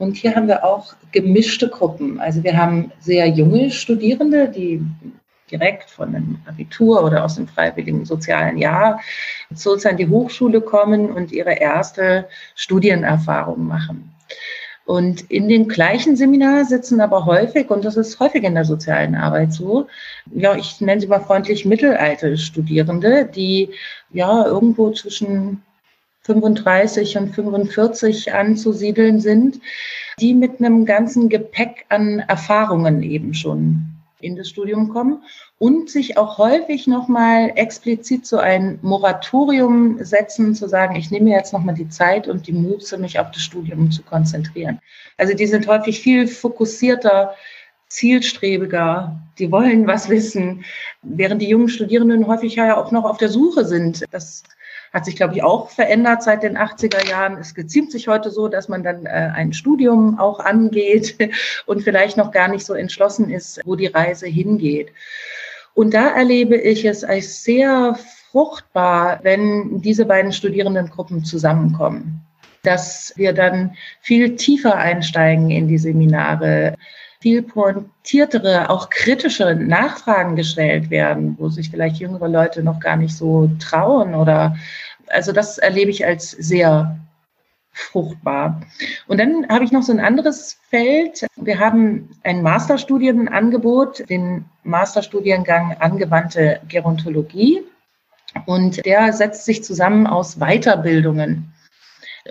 [0.00, 2.20] Und hier haben wir auch gemischte Gruppen.
[2.20, 4.82] Also wir haben sehr junge Studierende, die
[5.50, 9.00] direkt von einem Abitur oder aus dem freiwilligen sozialen Jahr
[9.50, 14.14] an die Hochschule kommen und ihre erste Studienerfahrung machen.
[14.86, 19.14] Und in dem gleichen Seminar sitzen aber häufig, und das ist häufig in der sozialen
[19.14, 19.86] Arbeit so,
[20.34, 23.68] ja, ich nenne sie mal freundlich mittelalte Studierende, die
[24.14, 25.62] ja irgendwo zwischen
[26.22, 29.60] 35 und 45 anzusiedeln sind,
[30.20, 33.86] die mit einem ganzen Gepäck an Erfahrungen eben schon
[34.20, 35.22] in das Studium kommen
[35.58, 41.52] und sich auch häufig nochmal explizit so ein Moratorium setzen, zu sagen, ich nehme jetzt
[41.52, 44.78] nochmal die Zeit und die Muße, mich auf das Studium zu konzentrieren.
[45.16, 47.34] Also die sind häufig viel fokussierter,
[47.88, 50.64] zielstrebiger, die wollen was wissen,
[51.02, 54.04] während die jungen Studierenden häufig ja auch noch auf der Suche sind.
[54.12, 54.44] Das
[54.92, 57.36] hat sich, glaube ich, auch verändert seit den 80er Jahren.
[57.38, 61.16] Es geziemt sich heute so, dass man dann äh, ein Studium auch angeht
[61.66, 64.92] und vielleicht noch gar nicht so entschlossen ist, wo die Reise hingeht.
[65.74, 67.96] Und da erlebe ich es als sehr
[68.32, 72.22] fruchtbar, wenn diese beiden Studierendengruppen zusammenkommen,
[72.62, 76.74] dass wir dann viel tiefer einsteigen in die Seminare,
[77.20, 83.14] viel pointiertere, auch kritische Nachfragen gestellt werden, wo sich vielleicht jüngere Leute noch gar nicht
[83.14, 84.56] so trauen oder
[85.08, 86.98] also das erlebe ich als sehr
[87.72, 88.60] fruchtbar.
[89.06, 91.26] Und dann habe ich noch so ein anderes Feld.
[91.36, 97.62] Wir haben ein Masterstudienangebot, den Masterstudiengang Angewandte Gerontologie.
[98.46, 101.52] Und der setzt sich zusammen aus Weiterbildungen,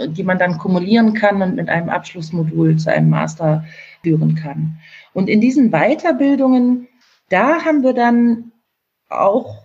[0.08, 3.66] die man dann kumulieren kann und mit einem Abschlussmodul zu einem Master
[4.04, 4.80] führen kann.
[5.14, 6.88] Und in diesen Weiterbildungen,
[7.30, 8.52] da haben wir dann
[9.10, 9.64] auch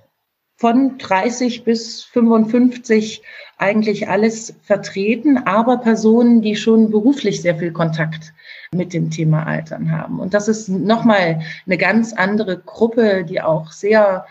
[0.56, 3.22] von 30 bis 55
[3.58, 8.32] eigentlich alles vertreten, aber Personen, die schon beruflich sehr viel Kontakt
[8.72, 10.20] mit dem Thema Altern haben.
[10.20, 14.26] Und das ist nochmal eine ganz andere Gruppe, die auch sehr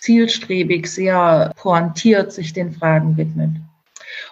[0.00, 3.50] zielstrebig, sehr pointiert sich den Fragen widmet.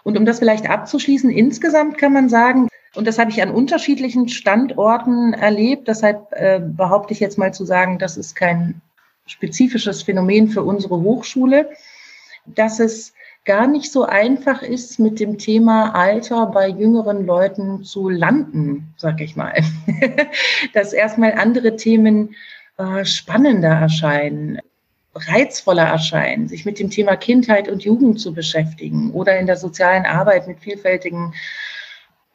[0.03, 4.29] Und um das vielleicht abzuschließen, insgesamt kann man sagen, und das habe ich an unterschiedlichen
[4.29, 5.89] Standorten erlebt.
[5.89, 8.81] Deshalb äh, behaupte ich jetzt mal zu sagen, das ist kein
[9.27, 11.71] spezifisches Phänomen für unsere Hochschule,
[12.47, 13.13] dass es
[13.45, 19.21] gar nicht so einfach ist, mit dem Thema Alter bei jüngeren Leuten zu landen, sag
[19.21, 19.63] ich mal.
[20.75, 22.35] dass erstmal andere Themen
[22.77, 24.59] äh, spannender erscheinen,
[25.15, 30.07] reizvoller erscheinen, sich mit dem Thema Kindheit und Jugend zu beschäftigen oder in der sozialen
[30.07, 31.35] Arbeit mit vielfältigen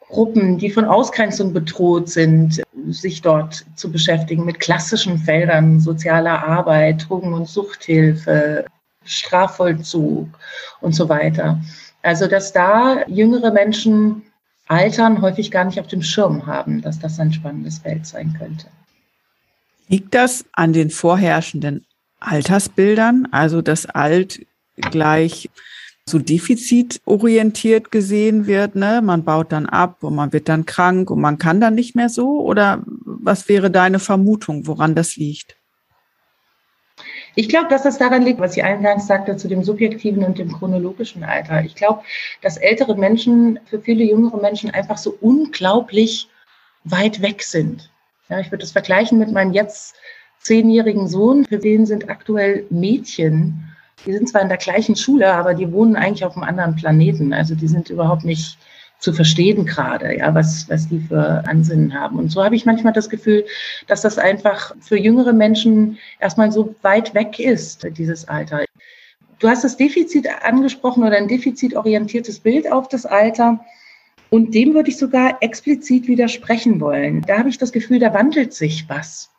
[0.08, 7.08] Gruppen, die von Ausgrenzung bedroht sind, sich dort zu beschäftigen mit klassischen Feldern sozialer Arbeit,
[7.08, 8.66] Drogen- und Suchthilfe,
[9.04, 10.28] Strafvollzug
[10.80, 11.60] und so weiter.
[12.02, 14.22] Also, dass da jüngere Menschen
[14.68, 18.66] Altern häufig gar nicht auf dem Schirm haben, dass das ein spannendes Feld sein könnte.
[19.88, 21.85] Liegt das an den vorherrschenden
[22.20, 25.50] Altersbildern, also das Alt gleich
[26.08, 29.02] so defizitorientiert gesehen wird, ne?
[29.02, 32.08] Man baut dann ab und man wird dann krank und man kann dann nicht mehr
[32.08, 32.40] so?
[32.40, 35.56] Oder was wäre deine Vermutung, woran das liegt?
[37.34, 40.52] Ich glaube, dass das daran liegt, was ich eingangs sagte, zu dem subjektiven und dem
[40.52, 41.62] chronologischen Alter.
[41.64, 42.02] Ich glaube,
[42.40, 46.28] dass ältere Menschen für viele jüngere Menschen einfach so unglaublich
[46.84, 47.90] weit weg sind.
[48.28, 49.96] Ja, ich würde das vergleichen mit meinem jetzt
[50.46, 51.44] zehnjährigen Sohn.
[51.44, 53.66] Für den sind aktuell Mädchen
[54.04, 57.32] die sind zwar in der gleichen Schule, aber die wohnen eigentlich auf einem anderen Planeten.
[57.32, 58.58] Also die sind überhaupt nicht
[58.98, 62.18] zu verstehen gerade, ja, was, was die für Ansinnen haben.
[62.18, 63.44] Und so habe ich manchmal das Gefühl,
[63.88, 68.64] dass das einfach für jüngere Menschen erstmal so weit weg ist, dieses Alter.
[69.38, 73.60] Du hast das Defizit angesprochen oder ein defizitorientiertes Bild auf das Alter.
[74.30, 77.22] Und dem würde ich sogar explizit widersprechen wollen.
[77.22, 79.30] Da habe ich das Gefühl, da wandelt sich was.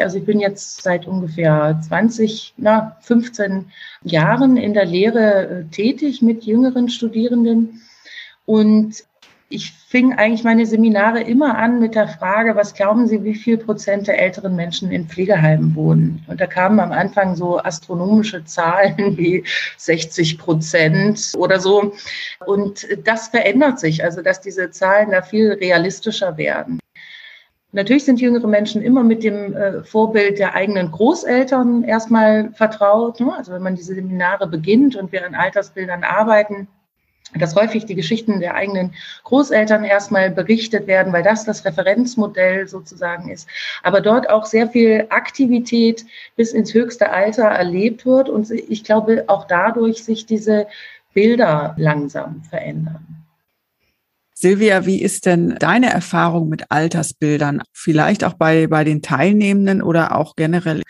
[0.00, 3.66] Also ich bin jetzt seit ungefähr 20, na, 15
[4.02, 7.82] Jahren in der Lehre äh, tätig mit jüngeren Studierenden.
[8.44, 9.04] Und
[9.48, 13.56] ich fing eigentlich meine Seminare immer an mit der Frage, was glauben Sie, wie viel
[13.56, 16.24] Prozent der älteren Menschen in Pflegeheimen wohnen?
[16.26, 19.44] Und da kamen am Anfang so astronomische Zahlen wie
[19.76, 21.94] 60 Prozent oder so.
[22.46, 26.80] Und das verändert sich, also dass diese Zahlen da viel realistischer werden.
[27.74, 33.18] Natürlich sind jüngere Menschen immer mit dem äh, Vorbild der eigenen Großeltern erstmal vertraut.
[33.18, 33.34] Ne?
[33.36, 36.68] Also wenn man diese Seminare beginnt und wir an Altersbildern arbeiten,
[37.36, 43.28] dass häufig die Geschichten der eigenen Großeltern erstmal berichtet werden, weil das das Referenzmodell sozusagen
[43.28, 43.48] ist.
[43.82, 46.04] Aber dort auch sehr viel Aktivität
[46.36, 50.68] bis ins höchste Alter erlebt wird und ich glaube auch dadurch sich diese
[51.12, 53.23] Bilder langsam verändern.
[54.44, 57.62] Silvia, wie ist denn deine Erfahrung mit Altersbildern?
[57.72, 60.82] Vielleicht auch bei, bei den Teilnehmenden oder auch generell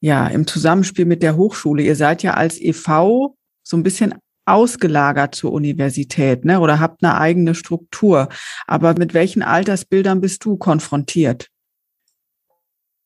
[0.00, 1.84] ja im Zusammenspiel mit der Hochschule.
[1.84, 6.58] Ihr seid ja als EV so ein bisschen ausgelagert zur Universität, ne?
[6.58, 8.28] Oder habt eine eigene Struktur.
[8.66, 11.46] Aber mit welchen Altersbildern bist du konfrontiert?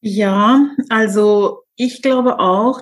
[0.01, 2.81] Ja, also ich glaube auch,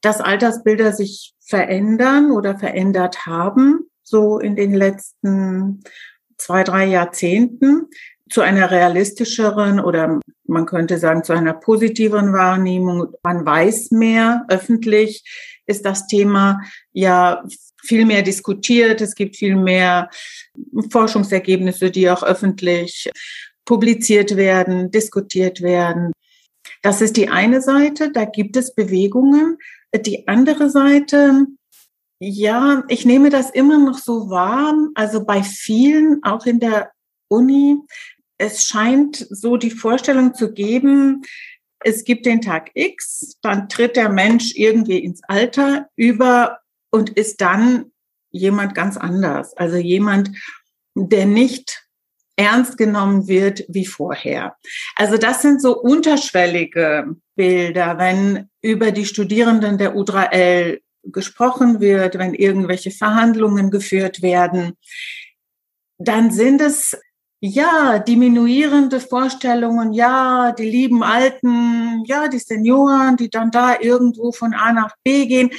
[0.00, 5.82] dass Altersbilder sich verändern oder verändert haben, so in den letzten
[6.38, 7.86] zwei, drei Jahrzehnten
[8.30, 13.14] zu einer realistischeren oder man könnte sagen zu einer positiveren Wahrnehmung.
[13.22, 14.44] Man weiß mehr.
[14.48, 15.24] Öffentlich
[15.66, 16.60] ist das Thema
[16.92, 17.44] ja
[17.82, 19.00] viel mehr diskutiert.
[19.00, 20.10] Es gibt viel mehr
[20.90, 23.10] Forschungsergebnisse, die auch öffentlich
[23.64, 26.12] publiziert werden, diskutiert werden.
[26.82, 28.10] Das ist die eine Seite.
[28.12, 29.58] Da gibt es Bewegungen.
[29.94, 31.46] Die andere Seite
[32.18, 34.74] ja, ich nehme das immer noch so wahr.
[34.94, 36.92] Also bei vielen, auch in der
[37.28, 37.78] Uni,
[38.38, 41.22] es scheint so die Vorstellung zu geben,
[41.80, 46.58] es gibt den Tag X, dann tritt der Mensch irgendwie ins Alter über
[46.90, 47.92] und ist dann
[48.30, 49.56] jemand ganz anders.
[49.56, 50.30] Also jemand,
[50.94, 51.86] der nicht
[52.36, 54.56] ernst genommen wird wie vorher.
[54.94, 60.80] Also das sind so unterschwellige Bilder, wenn über die Studierenden der U3L
[61.12, 64.74] gesprochen wird, wenn irgendwelche Verhandlungen geführt werden,
[65.98, 66.96] dann sind es
[67.40, 74.54] ja diminuierende Vorstellungen, ja, die lieben Alten, ja, die Senioren, die dann da irgendwo von
[74.54, 75.50] A nach B gehen.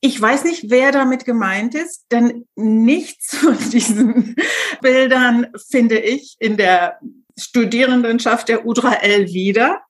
[0.00, 4.36] Ich weiß nicht, wer damit gemeint ist, denn nichts von diesen
[4.80, 6.98] Bildern finde ich in der
[7.36, 9.82] Studierendenschaft der U3L wieder.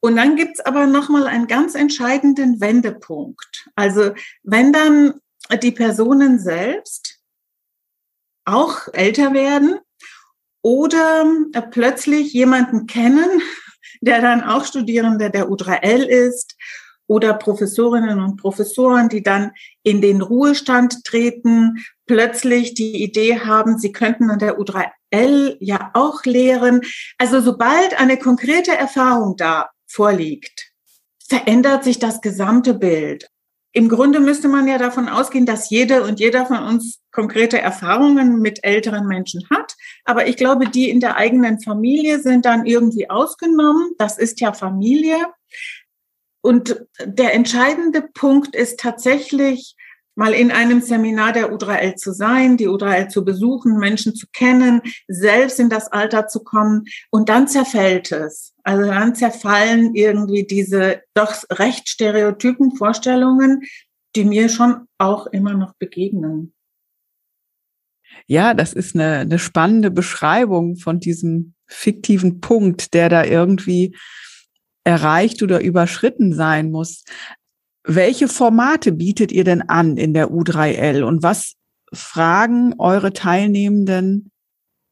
[0.00, 3.51] Und dann gibt's aber nochmal einen ganz entscheidenden Wendepunkt.
[3.74, 5.20] Also wenn dann
[5.62, 7.20] die Personen selbst
[8.44, 9.78] auch älter werden
[10.62, 11.26] oder
[11.70, 13.42] plötzlich jemanden kennen,
[14.00, 16.56] der dann auch Studierende der U3L ist
[17.06, 23.92] oder Professorinnen und Professoren, die dann in den Ruhestand treten, plötzlich die Idee haben, sie
[23.92, 26.80] könnten an der U3L ja auch lehren.
[27.18, 30.72] Also sobald eine konkrete Erfahrung da vorliegt,
[31.28, 33.28] verändert sich das gesamte Bild.
[33.74, 38.40] Im Grunde müsste man ja davon ausgehen, dass jede und jeder von uns konkrete Erfahrungen
[38.40, 39.74] mit älteren Menschen hat.
[40.04, 43.92] Aber ich glaube, die in der eigenen Familie sind dann irgendwie ausgenommen.
[43.96, 45.16] Das ist ja Familie.
[46.42, 49.76] Und der entscheidende Punkt ist tatsächlich,
[50.14, 54.82] mal in einem Seminar der U3L zu sein, die U3L zu besuchen, Menschen zu kennen,
[55.08, 58.54] selbst in das Alter zu kommen und dann zerfällt es.
[58.62, 63.62] Also dann zerfallen irgendwie diese doch recht stereotypen Vorstellungen,
[64.14, 66.54] die mir schon auch immer noch begegnen.
[68.26, 73.96] Ja, das ist eine, eine spannende Beschreibung von diesem fiktiven Punkt, der da irgendwie
[74.84, 77.04] erreicht oder überschritten sein muss.
[77.84, 81.54] Welche Formate bietet ihr denn an in der U3L und was
[81.92, 84.30] fragen eure Teilnehmenden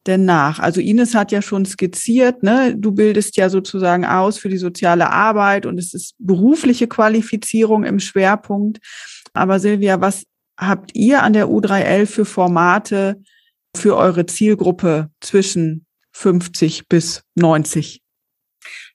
[0.07, 0.59] denn nach?
[0.59, 5.11] Also Ines hat ja schon skizziert, ne, du bildest ja sozusagen aus für die soziale
[5.11, 8.79] Arbeit und es ist berufliche Qualifizierung im Schwerpunkt.
[9.33, 10.25] Aber Silvia, was
[10.59, 13.23] habt ihr an der U3L für Formate
[13.77, 18.03] für eure Zielgruppe zwischen 50 bis 90?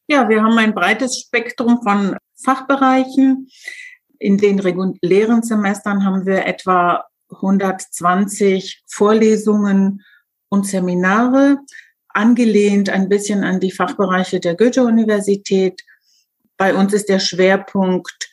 [0.07, 3.47] Ja, wir haben ein breites Spektrum von Fachbereichen.
[4.19, 10.03] In den regulären Semestern haben wir etwa 120 Vorlesungen
[10.49, 11.57] und Seminare,
[12.09, 15.81] angelehnt ein bisschen an die Fachbereiche der Goethe-Universität.
[16.57, 18.29] Bei uns ist der Schwerpunkt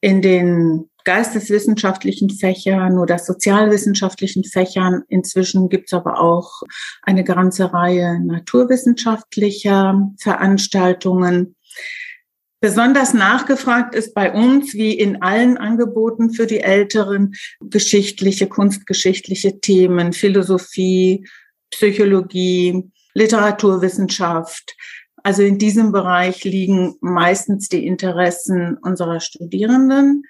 [0.00, 5.02] in den geisteswissenschaftlichen Fächern oder sozialwissenschaftlichen Fächern.
[5.08, 6.62] Inzwischen gibt es aber auch
[7.02, 11.56] eine ganze Reihe naturwissenschaftlicher Veranstaltungen.
[12.66, 20.12] Besonders nachgefragt ist bei uns, wie in allen Angeboten für die Älteren, geschichtliche, kunstgeschichtliche Themen,
[20.12, 21.28] Philosophie,
[21.70, 24.74] Psychologie, Literaturwissenschaft.
[25.22, 30.24] Also in diesem Bereich liegen meistens die Interessen unserer Studierenden.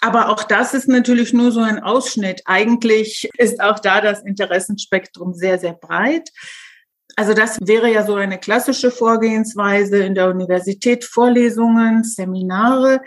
[0.00, 2.40] Aber auch das ist natürlich nur so ein Ausschnitt.
[2.46, 6.30] Eigentlich ist auch da das Interessenspektrum sehr, sehr breit.
[7.16, 13.00] Also das wäre ja so eine klassische Vorgehensweise in der Universität, Vorlesungen, Seminare.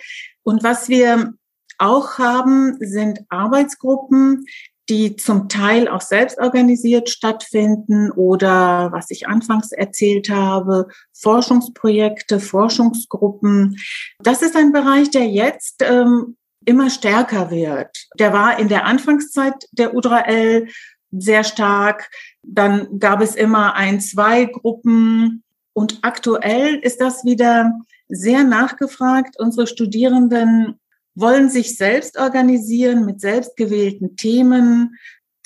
[0.43, 1.33] Und was wir
[1.77, 4.45] auch haben, sind Arbeitsgruppen,
[4.89, 13.77] die zum Teil auch selbst organisiert stattfinden oder, was ich anfangs erzählt habe, Forschungsprojekte, Forschungsgruppen.
[14.19, 17.97] Das ist ein Bereich, der jetzt ähm, immer stärker wird.
[18.17, 20.69] Der war in der Anfangszeit der U3L
[21.11, 22.09] sehr stark.
[22.43, 25.43] Dann gab es immer ein, zwei Gruppen.
[25.73, 27.71] Und aktuell ist das wieder
[28.07, 29.35] sehr nachgefragt.
[29.39, 30.79] Unsere Studierenden
[31.15, 34.97] wollen sich selbst organisieren mit selbstgewählten Themen.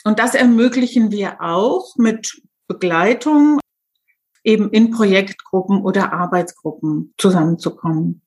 [0.04, 3.60] Und das ermöglichen wir auch mit Begleitung,
[4.44, 8.22] eben in Projektgruppen oder Arbeitsgruppen zusammenzukommen.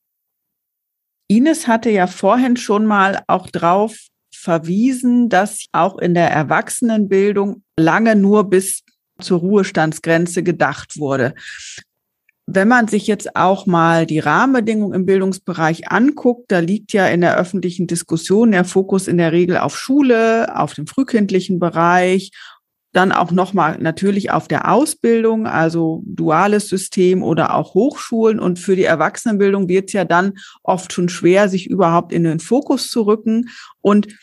[1.29, 4.09] Ines hatte ja vorhin schon mal auch drauf
[4.45, 8.83] verwiesen, dass auch in der Erwachsenenbildung lange nur bis
[9.21, 11.35] zur Ruhestandsgrenze gedacht wurde.
[12.47, 17.23] Wenn man sich jetzt auch mal die Rahmenbedingungen im Bildungsbereich anguckt, da liegt ja in
[17.23, 22.31] der öffentlichen Diskussion der Fokus in der Regel auf Schule, auf dem frühkindlichen Bereich
[22.95, 28.39] dann auch nochmal natürlich auf der Ausbildung, also duales System oder auch Hochschulen.
[28.39, 32.39] Und für die Erwachsenenbildung wird es ja dann oft schon schwer, sich überhaupt in den
[32.39, 33.51] Fokus zu rücken.
[33.81, 34.17] Und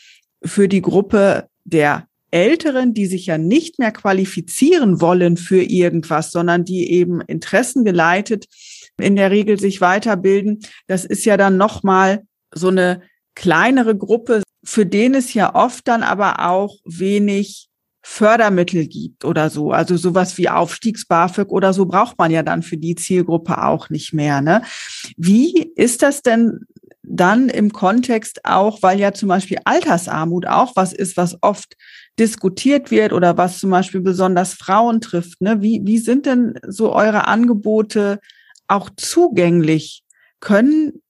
[0.44, 6.64] für die Gruppe der Älteren, die sich ja nicht mehr qualifizieren wollen für irgendwas, sondern
[6.64, 8.46] die eben interessengeleitet
[8.98, 12.22] in der Regel sich weiterbilden, das ist ja dann nochmal
[12.54, 13.02] so eine
[13.34, 17.68] kleinere Gruppe, für den es ja oft dann aber auch wenig
[18.02, 19.70] Fördermittel gibt oder so.
[19.70, 24.12] Also sowas wie Aufstiegs-BAföG oder so braucht man ja dann für die Zielgruppe auch nicht
[24.12, 24.40] mehr.
[24.40, 24.62] Ne?
[25.16, 26.66] Wie ist das denn
[27.02, 31.76] dann im Kontext auch, weil ja zum Beispiel Altersarmut auch was ist, was oft
[32.18, 35.40] diskutiert wird oder was zum Beispiel besonders Frauen trifft.
[35.40, 35.62] Ne?
[35.62, 38.20] Wie, wie sind denn so eure Angebote
[38.68, 40.04] auch zugänglich?
[40.40, 41.02] Können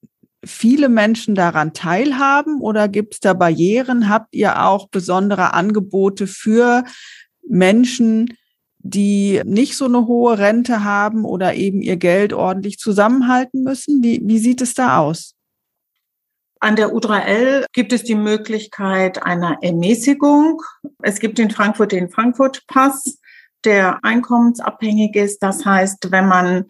[0.44, 4.08] viele Menschen daran teilhaben oder gibt es da Barrieren?
[4.08, 6.84] Habt ihr auch besondere Angebote für
[7.46, 8.34] Menschen,
[8.78, 14.02] die nicht so eine hohe Rente haben oder eben ihr Geld ordentlich zusammenhalten müssen?
[14.02, 15.31] Wie, wie sieht es da aus?
[16.62, 20.62] An der U3L gibt es die Möglichkeit einer Ermäßigung.
[21.02, 23.18] Es gibt in Frankfurt den Frankfurt-Pass,
[23.64, 25.42] der einkommensabhängig ist.
[25.42, 26.66] Das heißt, wenn man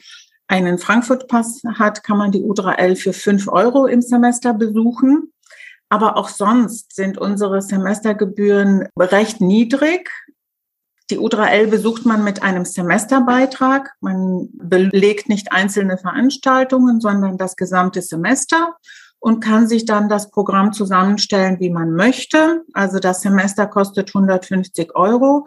[0.48, 5.30] einen Frankfurt-Pass hat, kann man die U3L für fünf Euro im Semester besuchen.
[5.90, 10.10] Aber auch sonst sind unsere Semestergebühren recht niedrig.
[11.10, 13.90] Die U3L besucht man mit einem Semesterbeitrag.
[14.00, 18.74] Man belegt nicht einzelne Veranstaltungen, sondern das gesamte Semester
[19.22, 22.64] und kann sich dann das Programm zusammenstellen, wie man möchte.
[22.72, 25.46] Also das Semester kostet 150 Euro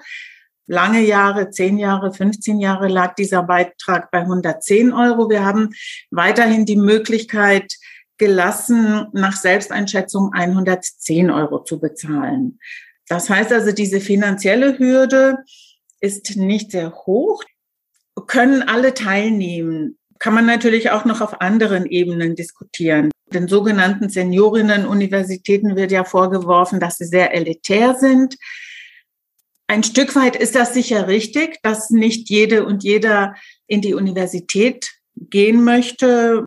[0.67, 5.29] lange Jahre, zehn Jahre, 15 Jahre lag dieser Beitrag bei 110 Euro.
[5.29, 5.69] Wir haben
[6.11, 7.73] weiterhin die Möglichkeit
[8.17, 12.59] gelassen, nach Selbsteinschätzung 110 Euro zu bezahlen.
[13.07, 15.37] Das heißt also, diese finanzielle Hürde
[15.99, 17.43] ist nicht sehr hoch,
[18.27, 19.97] können alle teilnehmen.
[20.17, 23.11] Kann man natürlich auch noch auf anderen Ebenen diskutieren.
[23.33, 28.37] Den sogenannten Seniorinnen-Universitäten wird ja vorgeworfen, dass sie sehr elitär sind.
[29.67, 33.35] Ein Stück weit ist das sicher richtig, dass nicht jede und jeder
[33.67, 36.45] in die Universität gehen möchte.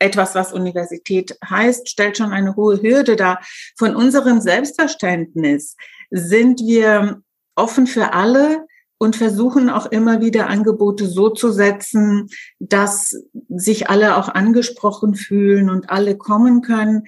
[0.00, 3.40] etwas, was Universität heißt, stellt schon eine hohe Hürde dar.
[3.76, 5.76] Von unserem Selbstverständnis
[6.10, 7.20] sind wir
[7.56, 8.67] offen für alle
[8.98, 12.28] und versuchen auch immer wieder Angebote so zu setzen,
[12.58, 13.16] dass
[13.48, 17.04] sich alle auch angesprochen fühlen und alle kommen können.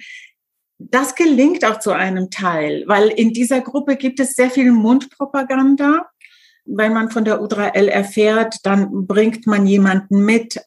[0.79, 6.07] Das gelingt auch zu einem Teil, weil in dieser Gruppe gibt es sehr viel Mundpropaganda.
[6.65, 10.59] Wenn man von der U3L erfährt, dann bringt man jemanden mit.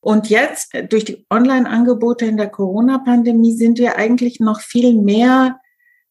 [0.00, 5.60] Und jetzt durch die Online-Angebote in der Corona-Pandemie sind wir eigentlich noch viel mehr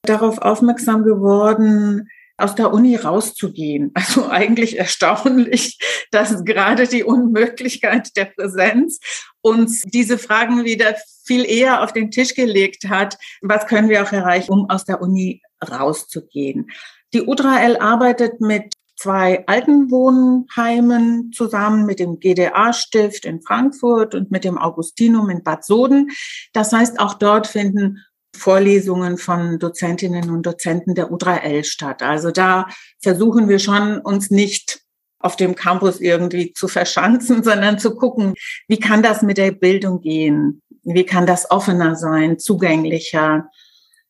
[0.03, 3.91] darauf aufmerksam geworden, aus der Uni rauszugehen.
[4.07, 5.77] Also eigentlich erstaunlich,
[6.11, 8.99] dass gerade die Unmöglichkeit der Präsenz
[9.41, 13.17] uns diese Fragen wieder viel eher auf den Tisch gelegt hat.
[13.41, 16.69] Was können wir auch erreichen, um aus der Uni rauszugehen?
[17.13, 24.57] Die U3L arbeitet mit zwei Altenwohnheimen zusammen mit dem GDA-Stift in Frankfurt und mit dem
[24.57, 26.09] Augustinum in Bad Soden.
[26.53, 28.03] Das heißt, auch dort finden
[28.35, 32.01] Vorlesungen von Dozentinnen und Dozenten der U3L statt.
[32.03, 32.67] Also da
[33.01, 34.81] versuchen wir schon, uns nicht
[35.19, 38.33] auf dem Campus irgendwie zu verschanzen, sondern zu gucken,
[38.67, 40.61] wie kann das mit der Bildung gehen?
[40.83, 43.49] Wie kann das offener sein, zugänglicher?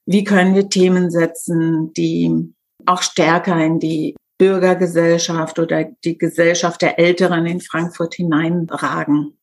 [0.05, 2.53] Wie können wir Themen setzen, die
[2.85, 9.37] auch stärker in die Bürgergesellschaft oder die Gesellschaft der Älteren in Frankfurt hineinragen?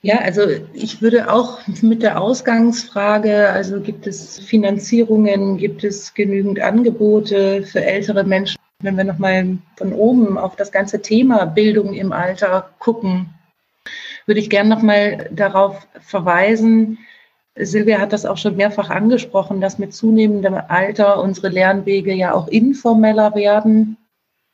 [0.00, 0.42] Ja, also
[0.74, 7.84] ich würde auch mit der Ausgangsfrage, also gibt es Finanzierungen, gibt es genügend Angebote für
[7.84, 8.58] ältere Menschen?
[8.80, 13.34] Wenn wir nochmal von oben auf das ganze Thema Bildung im Alter gucken,
[14.26, 16.98] würde ich gerne nochmal darauf verweisen,
[17.56, 22.46] Silvia hat das auch schon mehrfach angesprochen, dass mit zunehmendem Alter unsere Lernwege ja auch
[22.46, 23.96] informeller werden.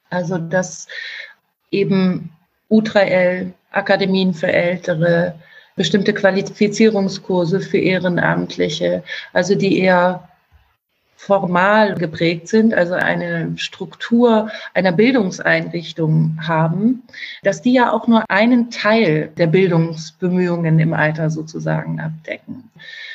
[0.08, 0.88] Also dass
[1.70, 2.30] eben
[2.70, 5.34] U3L, Akademien für Ältere,
[5.76, 9.02] bestimmte Qualifizierungskurse für Ehrenamtliche,
[9.32, 10.28] also die eher
[11.16, 17.02] formal geprägt sind, also eine Struktur einer Bildungseinrichtung haben,
[17.42, 22.70] dass die ja auch nur einen Teil der Bildungsbemühungen im Alter sozusagen abdecken.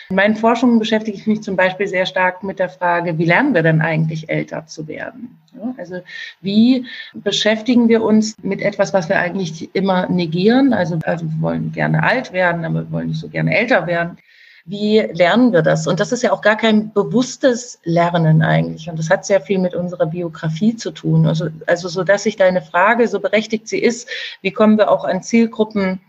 [0.10, 3.54] In meinen Forschungen beschäftige ich mich zum Beispiel sehr stark mit der Frage, wie lernen
[3.54, 5.38] wir denn eigentlich älter zu werden?
[5.78, 6.02] Also
[6.42, 10.74] wie beschäftigen wir uns mit etwas, was wir eigentlich immer negieren?
[10.74, 14.18] Also, also wir wollen gerne alt werden, aber wir wollen nicht so gerne älter werden.
[14.66, 15.86] Wie lernen wir das?
[15.86, 18.90] Und das ist ja auch gar kein bewusstes Lernen eigentlich.
[18.90, 21.28] Und das hat sehr viel mit unserer Biografie zu tun.
[21.28, 24.10] Also, also so dass sich deine Frage, so berechtigt sie ist,
[24.42, 26.02] wie kommen wir auch an Zielgruppen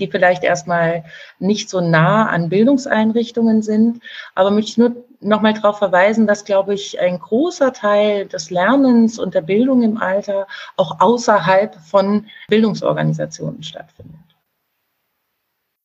[0.00, 1.04] die vielleicht erstmal
[1.38, 4.02] nicht so nah an Bildungseinrichtungen sind.
[4.34, 8.50] Aber möchte ich nur noch mal darauf verweisen, dass, glaube ich, ein großer Teil des
[8.50, 10.46] Lernens und der Bildung im Alter
[10.76, 14.16] auch außerhalb von Bildungsorganisationen stattfindet.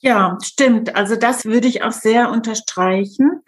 [0.01, 0.95] Ja, stimmt.
[0.95, 3.41] Also das würde ich auch sehr unterstreichen.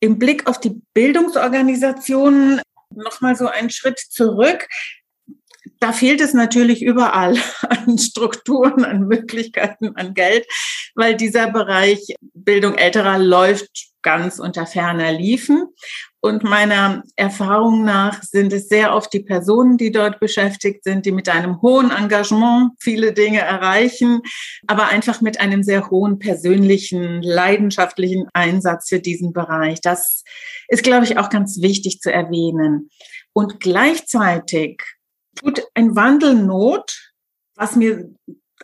[0.00, 2.60] Im Blick auf die Bildungsorganisationen
[2.94, 4.68] noch mal so einen Schritt zurück
[5.80, 7.36] da fehlt es natürlich überall
[7.68, 10.46] an Strukturen, an Möglichkeiten, an Geld,
[10.94, 15.66] weil dieser Bereich Bildung älterer läuft ganz unter ferner Liefen.
[16.20, 21.12] Und meiner Erfahrung nach sind es sehr oft die Personen, die dort beschäftigt sind, die
[21.12, 24.22] mit einem hohen Engagement viele Dinge erreichen,
[24.66, 29.80] aber einfach mit einem sehr hohen persönlichen, leidenschaftlichen Einsatz für diesen Bereich.
[29.80, 30.24] Das
[30.66, 32.90] ist, glaube ich, auch ganz wichtig zu erwähnen.
[33.32, 34.82] Und gleichzeitig
[35.38, 37.12] tut ein Wandel Not,
[37.56, 38.10] was mir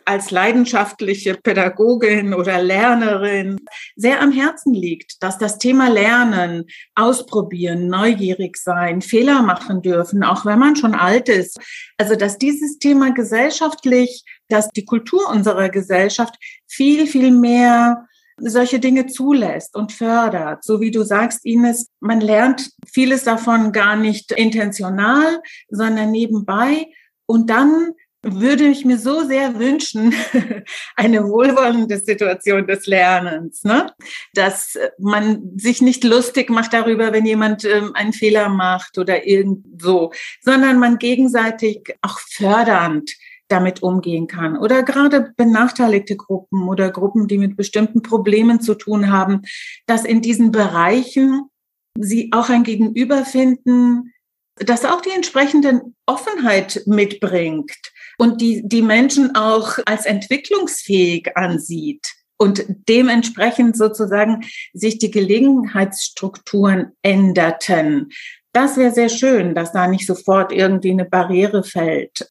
[0.05, 3.59] als leidenschaftliche Pädagogin oder Lernerin
[3.95, 10.45] sehr am Herzen liegt, dass das Thema Lernen, ausprobieren, neugierig sein, Fehler machen dürfen, auch
[10.45, 11.59] wenn man schon alt ist.
[11.97, 16.35] Also, dass dieses Thema gesellschaftlich, dass die Kultur unserer Gesellschaft
[16.67, 18.05] viel, viel mehr
[18.37, 20.63] solche Dinge zulässt und fördert.
[20.63, 26.87] So wie du sagst, Ines, man lernt vieles davon gar nicht intentional, sondern nebenbei.
[27.25, 27.93] Und dann
[28.25, 30.13] würde ich mir so sehr wünschen,
[30.95, 33.93] eine wohlwollende Situation des Lernens, ne?
[34.33, 39.65] dass man sich nicht lustig macht darüber, wenn jemand ähm, einen Fehler macht oder irgend
[39.79, 40.11] so,
[40.41, 43.11] sondern man gegenseitig auch fördernd
[43.55, 44.57] damit umgehen kann.
[44.57, 49.43] Oder gerade benachteiligte Gruppen oder Gruppen, die mit bestimmten Problemen zu tun haben,
[49.87, 51.49] dass in diesen Bereichen
[51.97, 54.11] sie auch ein Gegenüber finden,
[54.57, 57.75] das auch die entsprechende Offenheit mitbringt
[58.17, 62.05] und die, die Menschen auch als entwicklungsfähig ansieht
[62.37, 68.11] und dementsprechend sozusagen sich die Gelegenheitsstrukturen änderten.
[68.51, 72.29] Das wäre sehr schön, dass da nicht sofort irgendwie eine Barriere fällt.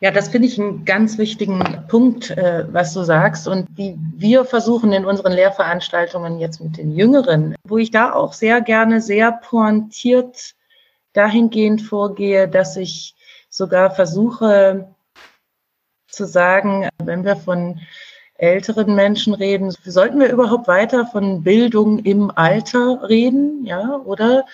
[0.00, 3.48] Ja, das finde ich einen ganz wichtigen Punkt, äh, was du sagst.
[3.48, 8.34] Und wie wir versuchen in unseren Lehrveranstaltungen jetzt mit den Jüngeren, wo ich da auch
[8.34, 10.54] sehr gerne sehr pointiert
[11.14, 13.14] dahingehend vorgehe, dass ich
[13.48, 14.94] sogar versuche
[16.08, 17.80] zu sagen, wenn wir von
[18.34, 24.44] älteren Menschen reden, sollten wir überhaupt weiter von Bildung im Alter reden, ja, oder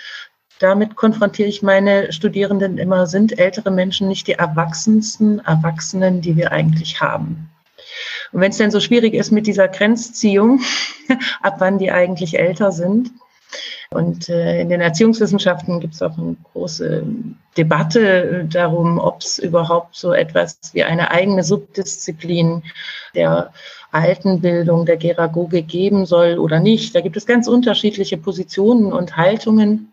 [0.62, 6.52] damit konfrontiere ich meine Studierenden immer, sind ältere Menschen nicht die erwachsensten Erwachsenen, die wir
[6.52, 7.50] eigentlich haben.
[8.32, 10.60] Und wenn es denn so schwierig ist mit dieser Grenzziehung,
[11.42, 13.10] ab wann die eigentlich älter sind,
[13.90, 17.04] und äh, in den Erziehungswissenschaften gibt es auch eine große
[17.56, 22.62] Debatte darum, ob es überhaupt so etwas wie eine eigene Subdisziplin
[23.14, 23.52] der
[23.90, 26.94] Altenbildung, der Geragoge geben soll oder nicht.
[26.94, 29.91] Da gibt es ganz unterschiedliche Positionen und Haltungen.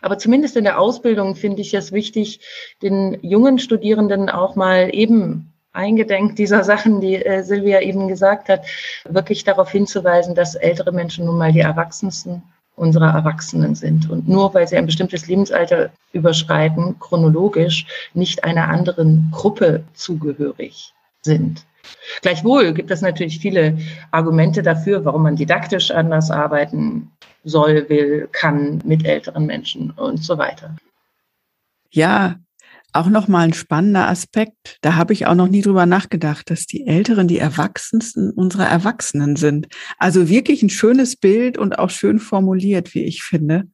[0.00, 2.40] Aber zumindest in der Ausbildung finde ich es wichtig,
[2.82, 8.66] den jungen Studierenden auch mal eben eingedenk dieser Sachen, die äh, Silvia eben gesagt hat,
[9.04, 12.42] wirklich darauf hinzuweisen, dass ältere Menschen nun mal die Erwachsensten
[12.74, 14.08] unserer Erwachsenen sind.
[14.08, 21.64] Und nur weil sie ein bestimmtes Lebensalter überschreiten, chronologisch nicht einer anderen Gruppe zugehörig sind.
[22.22, 23.78] Gleichwohl gibt es natürlich viele
[24.10, 27.10] Argumente dafür, warum man didaktisch anders arbeiten
[27.44, 30.76] soll, will, kann mit älteren Menschen und so weiter.
[31.90, 32.36] Ja,
[32.92, 34.78] auch nochmal ein spannender Aspekt.
[34.80, 39.36] Da habe ich auch noch nie drüber nachgedacht, dass die Älteren die Erwachsensten unserer Erwachsenen
[39.36, 39.68] sind.
[39.98, 43.64] Also wirklich ein schönes Bild und auch schön formuliert, wie ich finde.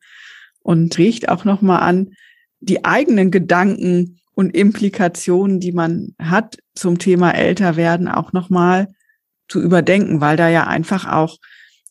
[0.61, 2.15] Und riecht auch nochmal an
[2.61, 8.89] die eigenen Gedanken und Implikationen, die man hat zum Thema Älterwerden, auch nochmal
[9.49, 11.39] zu überdenken, weil da ja einfach auch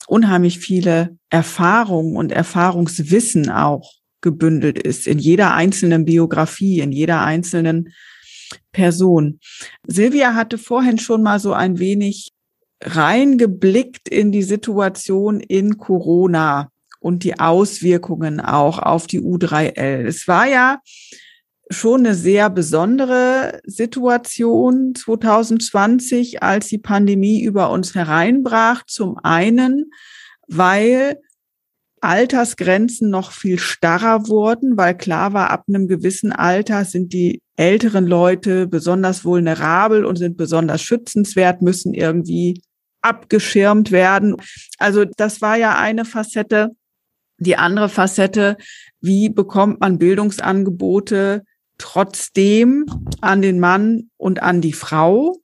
[0.08, 7.94] unheimlich viele Erfahrungen und Erfahrungswissen auch gebündelt ist, in jeder einzelnen Biografie, in jeder einzelnen
[8.72, 9.40] Person.
[9.86, 12.32] Silvia hatte vorhin schon mal so ein wenig
[12.82, 16.70] reingeblickt in die Situation in Corona
[17.00, 20.06] und die Auswirkungen auch auf die U3L.
[20.06, 20.80] Es war ja
[21.74, 28.84] schon eine sehr besondere Situation 2020, als die Pandemie über uns hereinbrach.
[28.86, 29.92] Zum einen,
[30.48, 31.20] weil
[32.04, 38.06] Altersgrenzen noch viel starrer wurden, weil klar war, ab einem gewissen Alter sind die älteren
[38.06, 42.62] Leute besonders vulnerabel und sind besonders schützenswert, müssen irgendwie
[43.02, 44.36] abgeschirmt werden.
[44.80, 46.72] Also das war ja eine Facette.
[47.38, 48.58] Die andere Facette,
[49.00, 51.44] wie bekommt man Bildungsangebote
[51.78, 52.86] trotzdem
[53.22, 55.38] an den Mann und an die Frau?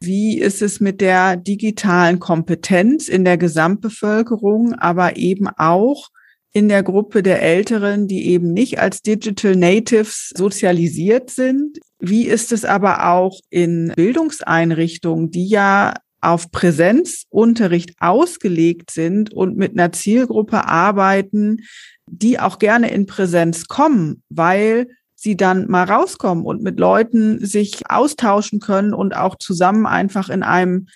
[0.00, 6.08] Wie ist es mit der digitalen Kompetenz in der Gesamtbevölkerung, aber eben auch
[6.52, 11.78] in der Gruppe der Älteren, die eben nicht als Digital Natives sozialisiert sind?
[12.00, 19.72] Wie ist es aber auch in Bildungseinrichtungen, die ja auf Präsenzunterricht ausgelegt sind und mit
[19.72, 21.58] einer Zielgruppe arbeiten,
[22.06, 24.88] die auch gerne in Präsenz kommen, weil
[25.20, 30.42] sie dann mal rauskommen und mit Leuten sich austauschen können und auch zusammen einfach in
[30.42, 30.86] einem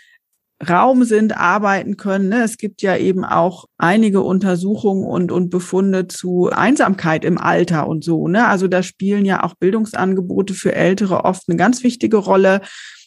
[0.66, 2.31] Raum sind, arbeiten können.
[2.31, 2.43] Ne?
[2.43, 8.03] Es gibt ja eben auch einige Untersuchungen und, und Befunde zu Einsamkeit im Alter und
[8.03, 8.27] so.
[8.27, 8.47] Ne?
[8.47, 12.62] Also da spielen ja auch Bildungsangebote für Ältere oft eine ganz wichtige Rolle,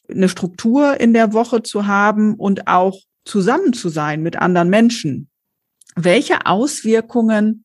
[0.07, 5.29] eine Struktur in der Woche zu haben und auch zusammen zu sein mit anderen Menschen.
[5.95, 7.63] Welche Auswirkungen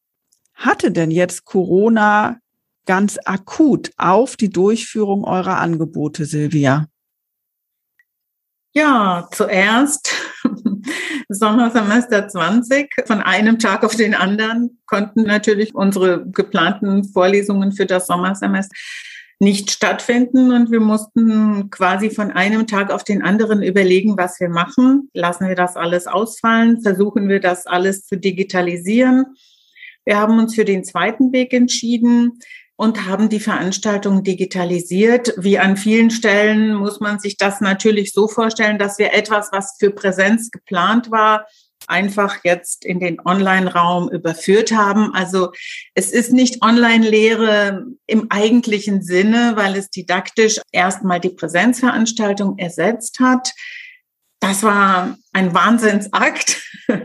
[0.55, 2.39] hatte denn jetzt Corona
[2.87, 6.89] ganz akut auf die Durchführung eurer Angebote, Silvia?
[8.75, 10.15] Ja, zuerst
[11.29, 12.89] Sommersemester 20.
[13.07, 18.75] Von einem Tag auf den anderen konnten natürlich unsere geplanten Vorlesungen für das Sommersemester
[19.43, 24.49] nicht stattfinden und wir mussten quasi von einem Tag auf den anderen überlegen, was wir
[24.49, 25.11] machen.
[25.15, 26.81] Lassen wir das alles ausfallen?
[26.81, 29.35] Versuchen wir das alles zu digitalisieren?
[30.05, 32.39] Wir haben uns für den zweiten Weg entschieden
[32.77, 35.35] und haben die Veranstaltung digitalisiert.
[35.37, 39.77] Wie an vielen Stellen muss man sich das natürlich so vorstellen, dass wir etwas, was
[39.79, 41.47] für Präsenz geplant war,
[41.87, 45.15] einfach jetzt in den Online-Raum überführt haben.
[45.15, 45.53] Also
[45.95, 53.53] es ist nicht Online-Lehre im eigentlichen Sinne, weil es didaktisch erstmal die Präsenzveranstaltung ersetzt hat.
[54.41, 56.63] Das war ein Wahnsinnsakt.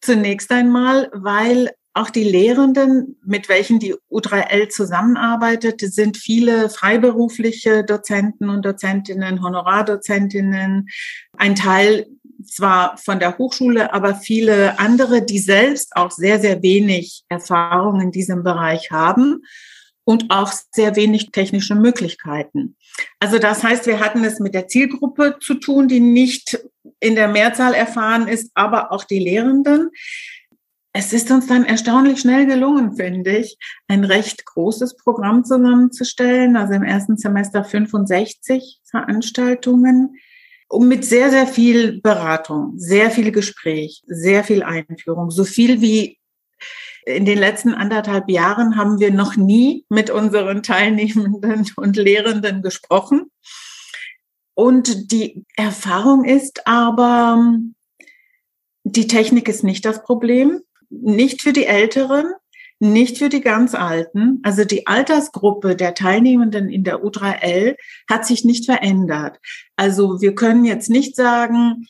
[0.00, 8.48] Zunächst einmal, weil auch die Lehrenden, mit welchen die U3L zusammenarbeitet, sind viele freiberufliche Dozenten
[8.48, 10.88] und Dozentinnen, Honorardozentinnen,
[11.36, 12.06] ein Teil
[12.44, 18.10] zwar von der Hochschule, aber viele andere, die selbst auch sehr, sehr wenig Erfahrung in
[18.10, 19.42] diesem Bereich haben.
[20.04, 22.76] und auch sehr wenig technische Möglichkeiten.
[23.20, 26.58] Also das heißt, wir hatten es mit der Zielgruppe zu tun, die nicht
[27.00, 29.90] in der Mehrzahl erfahren ist, aber auch die Lehrenden.
[30.94, 33.56] Es ist uns dann erstaunlich schnell gelungen, finde ich,
[33.88, 36.56] ein recht großes Programm zusammenzustellen.
[36.56, 40.16] Also im ersten Semester 65 Veranstaltungen
[40.68, 46.18] und mit sehr, sehr viel Beratung, sehr viel Gespräch, sehr viel Einführung, so viel wie
[47.04, 53.30] in den letzten anderthalb Jahren haben wir noch nie mit unseren Teilnehmenden und Lehrenden gesprochen.
[54.54, 57.58] Und die Erfahrung ist aber,
[58.84, 60.60] die Technik ist nicht das Problem,
[61.00, 62.32] nicht für die Älteren,
[62.78, 64.40] nicht für die ganz Alten.
[64.42, 67.76] Also die Altersgruppe der Teilnehmenden in der U3L
[68.10, 69.38] hat sich nicht verändert.
[69.76, 71.86] Also wir können jetzt nicht sagen,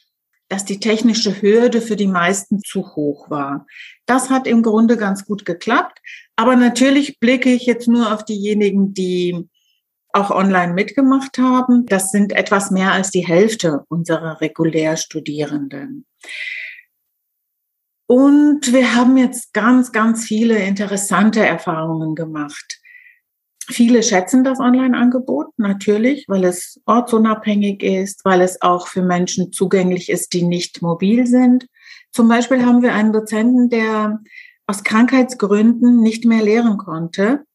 [0.49, 3.67] dass die technische Hürde für die meisten zu hoch war.
[4.05, 5.99] Das hat im Grunde ganz gut geklappt.
[6.37, 9.49] Aber natürlich blicke ich jetzt nur auf diejenigen, die
[10.13, 11.87] auch online mitgemacht haben.
[11.87, 16.05] Das sind etwas mehr als die Hälfte unserer Regulärstudierenden.
[18.13, 22.79] Und wir haben jetzt ganz, ganz viele interessante Erfahrungen gemacht.
[23.69, 30.11] Viele schätzen das Online-Angebot natürlich, weil es ortsunabhängig ist, weil es auch für Menschen zugänglich
[30.11, 31.69] ist, die nicht mobil sind.
[32.11, 34.21] Zum Beispiel haben wir einen Dozenten, der
[34.67, 37.47] aus Krankheitsgründen nicht mehr lehren konnte,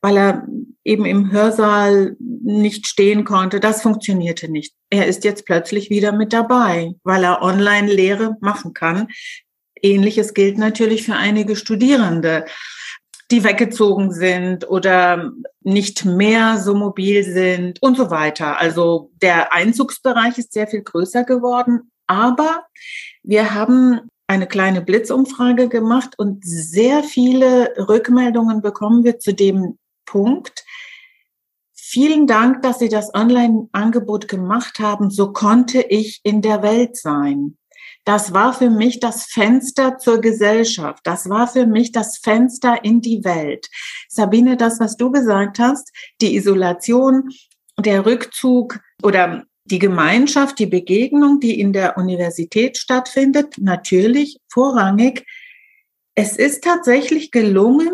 [0.00, 0.46] weil er
[0.84, 3.58] eben im Hörsaal nicht stehen konnte.
[3.58, 4.76] Das funktionierte nicht.
[4.90, 9.08] Er ist jetzt plötzlich wieder mit dabei, weil er Online-Lehre machen kann.
[9.82, 12.44] Ähnliches gilt natürlich für einige Studierende
[13.30, 18.58] die weggezogen sind oder nicht mehr so mobil sind und so weiter.
[18.58, 22.64] Also der Einzugsbereich ist sehr viel größer geworden, aber
[23.22, 30.64] wir haben eine kleine Blitzumfrage gemacht und sehr viele Rückmeldungen bekommen wir zu dem Punkt.
[31.74, 35.10] Vielen Dank, dass Sie das Online-Angebot gemacht haben.
[35.10, 37.56] So konnte ich in der Welt sein
[38.08, 41.00] das war für mich das Fenster zur Gesellschaft.
[41.04, 43.68] Das war für mich das Fenster in die Welt.
[44.08, 45.92] Sabine, das, was du gesagt hast,
[46.22, 47.28] die Isolation,
[47.78, 55.26] der Rückzug oder die Gemeinschaft, die Begegnung, die in der Universität stattfindet, natürlich vorrangig.
[56.14, 57.90] Es ist tatsächlich gelungen,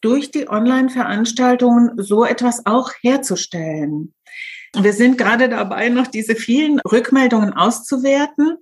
[0.00, 4.14] durch die Online-Veranstaltungen so etwas auch herzustellen.
[4.76, 8.58] Wir sind gerade dabei, noch diese vielen Rückmeldungen auszuwerten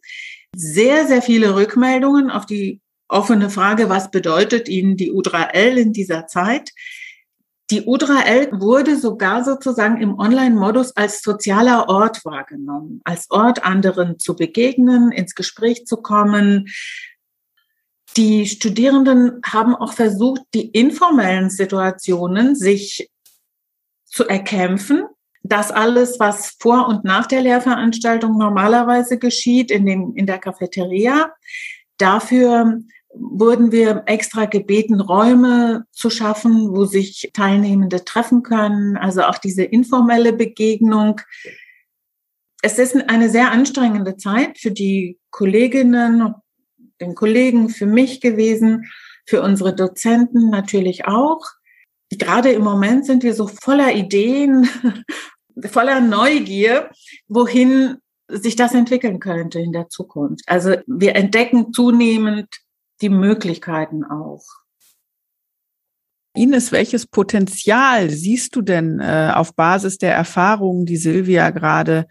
[0.57, 6.27] sehr, sehr viele Rückmeldungen auf die offene Frage, was bedeutet Ihnen die U3L in dieser
[6.27, 6.73] Zeit?
[7.71, 14.35] Die U3L wurde sogar sozusagen im Online-Modus als sozialer Ort wahrgenommen, als Ort anderen zu
[14.35, 16.69] begegnen, ins Gespräch zu kommen.
[18.17, 23.11] Die Studierenden haben auch versucht, die informellen Situationen sich
[24.07, 25.05] zu erkämpfen
[25.49, 31.33] das alles, was vor und nach der Lehrveranstaltung normalerweise geschieht in, dem, in der Cafeteria.
[31.99, 32.81] Dafür
[33.19, 39.65] wurden wir extra gebeten, Räume zu schaffen, wo sich Teilnehmende treffen können, also auch diese
[39.65, 41.21] informelle Begegnung.
[42.63, 46.35] Es ist eine sehr anstrengende Zeit für die Kolleginnen,
[47.01, 48.91] den Kollegen, für mich gewesen,
[49.27, 51.43] für unsere Dozenten natürlich auch.
[52.11, 54.69] Gerade im Moment sind wir so voller Ideen
[55.65, 56.91] voller Neugier,
[57.29, 57.99] wohin
[58.29, 60.45] sich das entwickeln könnte in der Zukunft.
[60.47, 62.49] Also wir entdecken zunehmend
[63.01, 64.45] die Möglichkeiten auch.
[66.35, 72.07] Ines, welches Potenzial siehst du denn äh, auf Basis der Erfahrungen, die Silvia gerade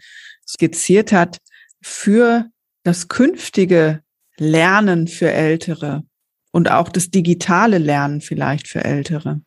[0.46, 1.38] skizziert hat,
[1.80, 2.46] für
[2.82, 4.02] das künftige
[4.36, 6.02] Lernen für Ältere
[6.50, 9.42] und auch das digitale Lernen vielleicht für Ältere?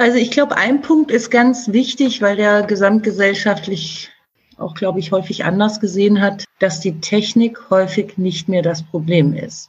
[0.00, 4.08] Also ich glaube, ein Punkt ist ganz wichtig, weil der gesamtgesellschaftlich
[4.56, 9.34] auch, glaube ich, häufig anders gesehen hat, dass die Technik häufig nicht mehr das Problem
[9.34, 9.68] ist.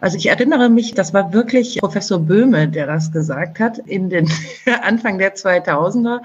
[0.00, 4.28] Also ich erinnere mich, das war wirklich Professor Böhme, der das gesagt hat, in den
[4.82, 6.18] Anfang der 2000er,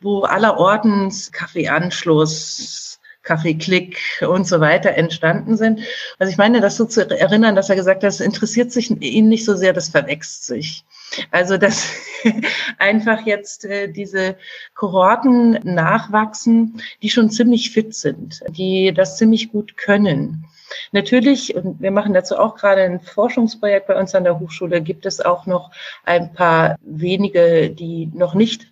[0.00, 2.89] wo allerortens Kaffeeanschluss,
[3.22, 5.80] Kaffeeklick und so weiter entstanden sind.
[6.18, 9.28] Also ich meine, das so zu erinnern, dass er gesagt hat, es interessiert sich ihn
[9.28, 10.84] nicht so sehr, das verwechselt sich.
[11.30, 11.86] Also dass
[12.78, 14.36] einfach jetzt äh, diese
[14.74, 20.44] Kohorten nachwachsen, die schon ziemlich fit sind, die das ziemlich gut können.
[20.92, 25.04] Natürlich, und wir machen dazu auch gerade ein Forschungsprojekt bei uns an der Hochschule, gibt
[25.04, 25.72] es auch noch
[26.04, 28.69] ein paar wenige, die noch nicht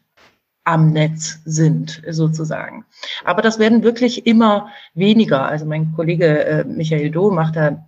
[0.68, 2.84] am Netz sind, sozusagen.
[3.24, 5.46] Aber das werden wirklich immer weniger.
[5.46, 7.86] Also mein Kollege äh, Michael Doh macht da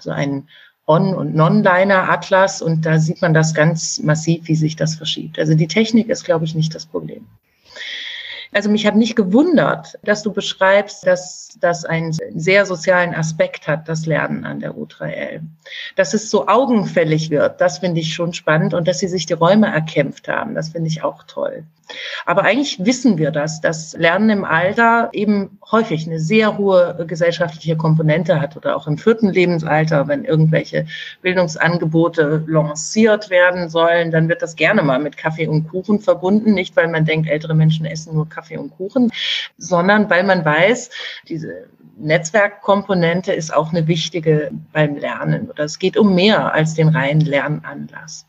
[0.00, 0.48] so einen
[0.86, 5.38] On- und Non-Liner-Atlas und da sieht man das ganz massiv, wie sich das verschiebt.
[5.38, 7.26] Also die Technik ist, glaube ich, nicht das Problem.
[8.54, 13.88] Also mich hat nicht gewundert, dass du beschreibst, dass das einen sehr sozialen Aspekt hat,
[13.88, 15.40] das Lernen an der U3L.
[15.96, 19.32] Dass es so augenfällig wird, das finde ich schon spannend und dass sie sich die
[19.34, 21.64] Räume erkämpft haben, das finde ich auch toll.
[22.26, 27.76] Aber eigentlich wissen wir das, dass Lernen im Alter eben häufig eine sehr hohe gesellschaftliche
[27.76, 30.86] Komponente hat oder auch im vierten Lebensalter, wenn irgendwelche
[31.22, 36.54] Bildungsangebote lanciert werden sollen, dann wird das gerne mal mit Kaffee und Kuchen verbunden.
[36.54, 39.10] Nicht, weil man denkt, ältere Menschen essen nur Kaffee und Kuchen,
[39.58, 40.90] sondern weil man weiß,
[41.28, 41.66] diese
[41.98, 47.20] Netzwerkkomponente ist auch eine wichtige beim Lernen oder es geht um mehr als den reinen
[47.20, 48.26] Lernanlass.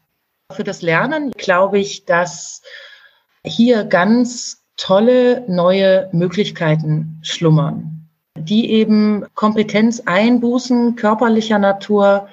[0.51, 2.61] Für das Lernen glaube ich, dass
[3.45, 12.27] hier ganz tolle neue Möglichkeiten schlummern, die eben Kompetenz einbußen, körperlicher Natur,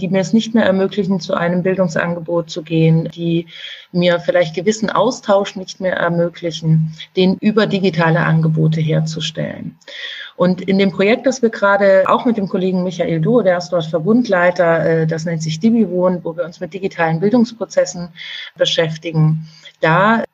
[0.00, 3.46] die mir es nicht mehr ermöglichen, zu einem Bildungsangebot zu gehen, die
[3.92, 9.78] mir vielleicht gewissen Austausch nicht mehr ermöglichen, den über digitale Angebote herzustellen.
[10.36, 13.70] Und in dem Projekt, das wir gerade auch mit dem Kollegen Michael Duo, der ist
[13.70, 18.10] dort Verbundleiter, äh, das nennt sich DibiWohn, wo wir uns mit digitalen Bildungsprozessen
[18.58, 19.48] beschäftigen,
[19.80, 20.24] da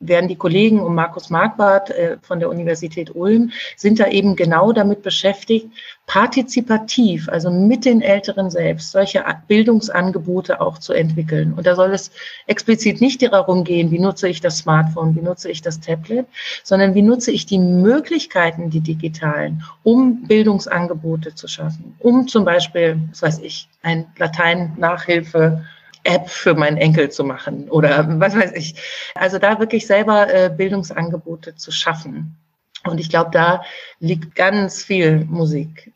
[0.00, 4.72] werden die Kollegen um Markus Marquardt äh, von der Universität Ulm, sind da eben genau
[4.72, 5.68] damit beschäftigt,
[6.06, 11.54] partizipativ, also mit den Älteren selbst, solche Bildungsangebote auch zu entwickeln.
[11.54, 12.10] Und da soll es
[12.46, 16.26] explizit nicht darum gehen, wie nutze ich das Smartphone, wie nutze ich das Tablet,
[16.62, 22.98] sondern wie nutze ich die Möglichkeiten, die digitalen, um Bildungsangebote zu schaffen, um zum Beispiel,
[23.10, 25.64] was weiß ich, ein Latein-Nachhilfe
[26.06, 28.74] App für meinen Enkel zu machen oder was weiß ich.
[29.14, 32.36] Also da wirklich selber äh, Bildungsangebote zu schaffen.
[32.84, 33.62] Und ich glaube, da
[33.98, 35.92] liegt ganz viel Musik.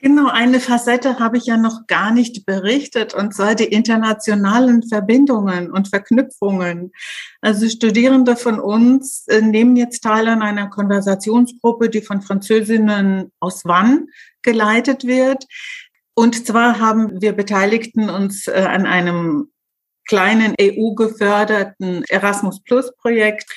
[0.00, 5.72] Genau, eine Facette habe ich ja noch gar nicht berichtet, und zwar die internationalen Verbindungen
[5.72, 6.92] und Verknüpfungen.
[7.40, 13.64] Also Studierende von uns äh, nehmen jetzt teil an einer Konversationsgruppe, die von Französinnen aus
[13.64, 14.06] Wann
[14.42, 15.46] geleitet wird.
[16.18, 19.52] Und zwar haben wir Beteiligten uns äh, an einem
[20.08, 23.48] kleinen EU-geförderten Erasmus Plus Projekt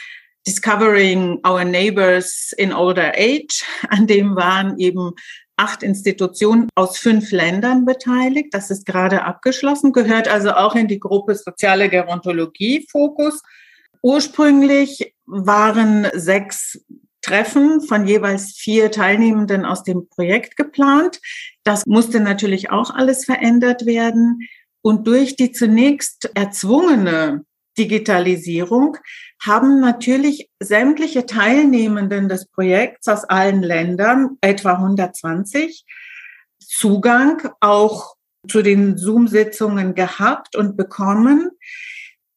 [0.46, 3.66] Discovering Our Neighbors in Older Age.
[3.90, 5.14] An dem waren eben
[5.58, 8.54] acht Institutionen aus fünf Ländern beteiligt.
[8.54, 13.42] Das ist gerade abgeschlossen, gehört also auch in die Gruppe Soziale Gerontologie Fokus.
[14.04, 16.80] Ursprünglich waren sechs
[17.24, 21.20] Treffen von jeweils vier Teilnehmenden aus dem Projekt geplant.
[21.64, 24.48] Das musste natürlich auch alles verändert werden.
[24.82, 27.46] Und durch die zunächst erzwungene
[27.78, 28.98] Digitalisierung
[29.42, 35.86] haben natürlich sämtliche Teilnehmenden des Projekts aus allen Ländern, etwa 120,
[36.60, 38.16] Zugang auch
[38.48, 41.52] zu den Zoom-Sitzungen gehabt und bekommen.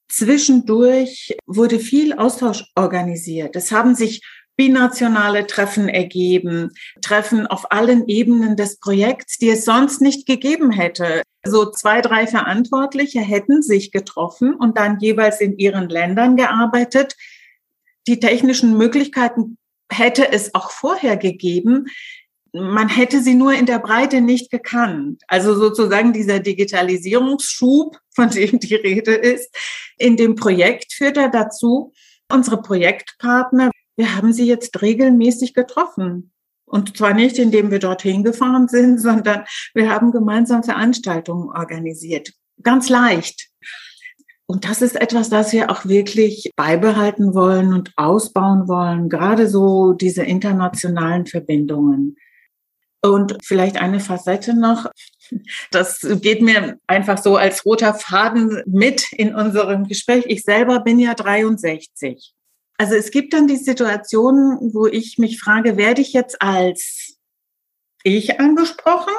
[0.09, 3.57] Zwischendurch wurde viel Austausch organisiert.
[3.57, 4.23] Es haben sich
[4.57, 6.71] binationale Treffen ergeben,
[7.03, 11.23] Treffen auf allen Ebenen des Projekts, die es sonst nicht gegeben hätte.
[11.45, 17.17] So zwei, drei Verantwortliche hätten sich getroffen und dann jeweils in ihren Ländern gearbeitet.
[18.07, 19.59] Die technischen Möglichkeiten
[19.91, 21.87] hätte es auch vorher gegeben.
[22.53, 25.23] Man hätte sie nur in der Breite nicht gekannt.
[25.27, 29.53] Also sozusagen dieser Digitalisierungsschub, von dem die Rede ist,
[29.99, 31.93] in dem Projekt führt er dazu,
[32.31, 36.33] unsere Projektpartner wir haben sie jetzt regelmäßig getroffen.
[36.67, 42.33] Und zwar nicht, indem wir dorthin gefahren sind, sondern wir haben gemeinsam Veranstaltungen organisiert.
[42.63, 43.49] Ganz leicht.
[44.47, 49.95] Und das ist etwas, das wir auch wirklich beibehalten wollen und ausbauen wollen, gerade so
[49.95, 52.17] diese internationalen Verbindungen.
[53.03, 54.91] Und vielleicht eine Facette noch,
[55.71, 60.25] das geht mir einfach so als roter Faden mit in unserem Gespräch.
[60.29, 62.35] Ich selber bin ja 63.
[62.77, 67.17] Also es gibt dann die Situation, wo ich mich frage, werde ich jetzt als
[68.03, 69.15] ich angesprochen,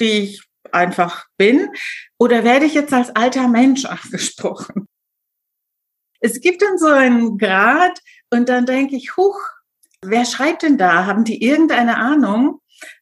[0.00, 1.68] die ich einfach bin,
[2.18, 4.86] oder werde ich jetzt als alter Mensch angesprochen?
[6.20, 7.98] Es gibt dann so einen Grad
[8.30, 9.38] und dann denke ich, huch,
[10.02, 11.06] wer schreibt denn da?
[11.06, 12.60] Haben die irgendeine Ahnung?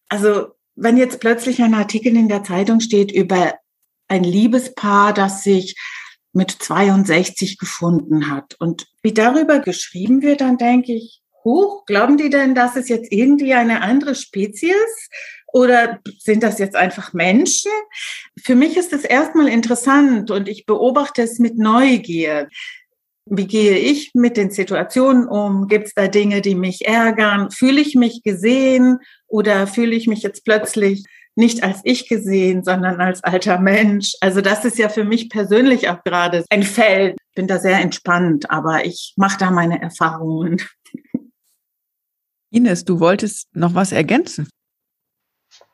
[0.09, 3.55] Also wenn jetzt plötzlich ein Artikel in der Zeitung steht über
[4.09, 5.77] ein Liebespaar, das sich
[6.33, 8.57] mit 62 gefunden hat.
[8.59, 13.13] Und wie darüber geschrieben wird, dann denke ich, hoch, glauben die denn, das ist jetzt
[13.13, 15.09] irgendwie eine andere Spezies?
[15.53, 17.73] Oder sind das jetzt einfach Menschen?
[18.41, 22.49] Für mich ist es erstmal interessant und ich beobachte es mit Neugier.
[23.27, 25.67] Wie gehe ich mit den Situationen um?
[25.69, 27.51] Gibt es da Dinge, die mich ärgern?
[27.51, 31.05] Fühle ich mich gesehen oder fühle ich mich jetzt plötzlich
[31.41, 34.13] nicht als ich gesehen, sondern als alter Mensch.
[34.21, 37.17] Also das ist ja für mich persönlich auch gerade ein Feld.
[37.31, 40.63] Ich bin da sehr entspannt, aber ich mache da meine Erfahrungen.
[42.53, 44.49] Ines, du wolltest noch was ergänzen.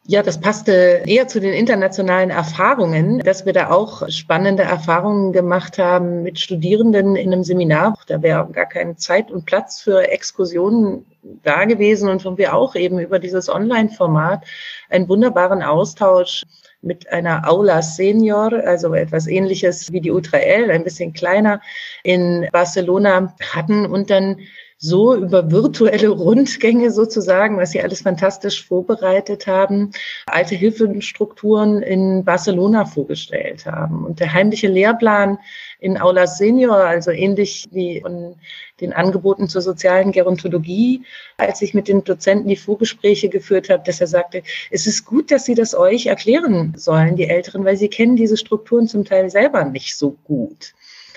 [0.08, 5.78] Ja, das passte eher zu den internationalen Erfahrungen, dass wir da auch spannende Erfahrungen gemacht
[5.78, 7.98] haben mit Studierenden in einem Seminar.
[8.06, 11.06] Da wäre gar keine Zeit und Platz für Exkursionen
[11.42, 14.44] da gewesen und haben wir auch eben über dieses Online-Format
[14.90, 16.44] einen wunderbaren Austausch
[16.82, 21.60] mit einer Aula Senior, also etwas ähnliches wie die U3L, ein bisschen kleiner,
[22.04, 24.36] in Barcelona hatten und dann
[24.78, 29.92] so über virtuelle Rundgänge sozusagen, was sie alles fantastisch vorbereitet haben,
[30.26, 34.04] alte Hilfestrukturen in Barcelona vorgestellt haben.
[34.04, 35.38] Und der heimliche Lehrplan
[35.80, 38.36] in Aula Senior, also ähnlich wie von
[38.80, 41.02] den Angeboten zur sozialen Gerontologie,
[41.38, 45.30] als ich mit den Dozenten die Vorgespräche geführt habe, dass er sagte, es ist gut,
[45.30, 49.30] dass Sie das euch erklären sollen, die Älteren, weil Sie kennen diese Strukturen zum Teil
[49.30, 50.74] selber nicht so gut.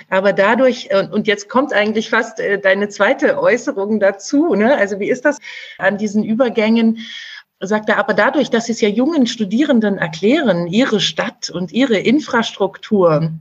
[0.10, 4.76] Aber dadurch, und jetzt kommt eigentlich fast äh, deine zweite Äußerung dazu, ne?
[4.76, 5.40] also wie ist das
[5.78, 7.00] an diesen Übergängen?
[7.62, 11.98] sagt er, aber dadurch, dass sie es ja jungen Studierenden erklären, ihre Stadt und ihre
[11.98, 13.34] Infrastruktur,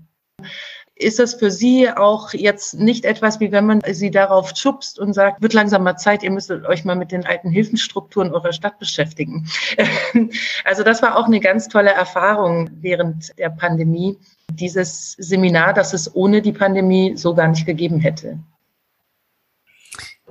[0.99, 5.13] ist das für Sie auch jetzt nicht etwas, wie wenn man Sie darauf schubst und
[5.13, 8.79] sagt, wird langsam mal Zeit, ihr müsst euch mal mit den alten Hilfenstrukturen eurer Stadt
[8.79, 9.49] beschäftigen.
[10.65, 14.19] Also das war auch eine ganz tolle Erfahrung während der Pandemie,
[14.53, 18.39] dieses Seminar, das es ohne die Pandemie so gar nicht gegeben hätte.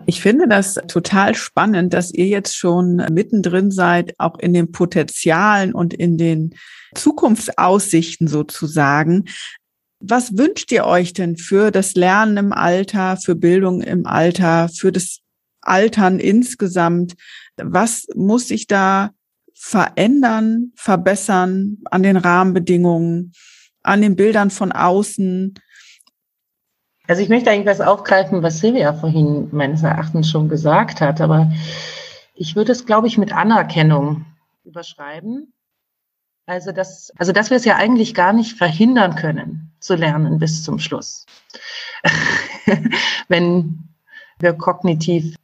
[0.06, 5.74] Ich finde das total spannend, dass ihr jetzt schon mittendrin seid, auch in den Potenzialen
[5.74, 6.56] und in den
[6.96, 9.26] Zukunftsaussichten sozusagen.
[10.00, 14.92] Was wünscht ihr euch denn für das Lernen im Alter, für Bildung im Alter, für
[14.92, 15.20] das
[15.62, 17.16] Altern insgesamt?
[17.58, 19.12] Was muss sich da
[19.56, 23.34] verändern, verbessern an den Rahmenbedingungen?
[23.88, 25.56] An den Bildern von außen?
[27.08, 31.52] Also ich möchte eigentlich was aufgreifen, was Silvia vorhin meines Erachtens schon gesagt hat, aber
[32.36, 34.26] ich würde es, glaube ich, mit Anerkennung
[34.64, 35.54] überschreiben.
[36.46, 40.64] Also, dass, also, dass wir es ja eigentlich gar nicht verhindern können, zu lernen bis
[40.64, 41.26] zum Schluss.
[43.28, 43.90] Wenn
[44.40, 45.36] wir kognitiv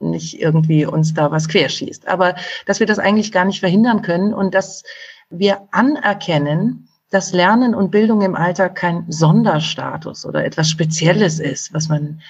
[0.00, 2.08] nicht irgendwie uns da was querschießt.
[2.08, 2.34] Aber
[2.66, 4.82] dass wir das eigentlich gar nicht verhindern können und dass
[5.30, 11.88] wir anerkennen, dass Lernen und Bildung im Alter kein Sonderstatus oder etwas Spezielles ist, was
[11.88, 12.20] man,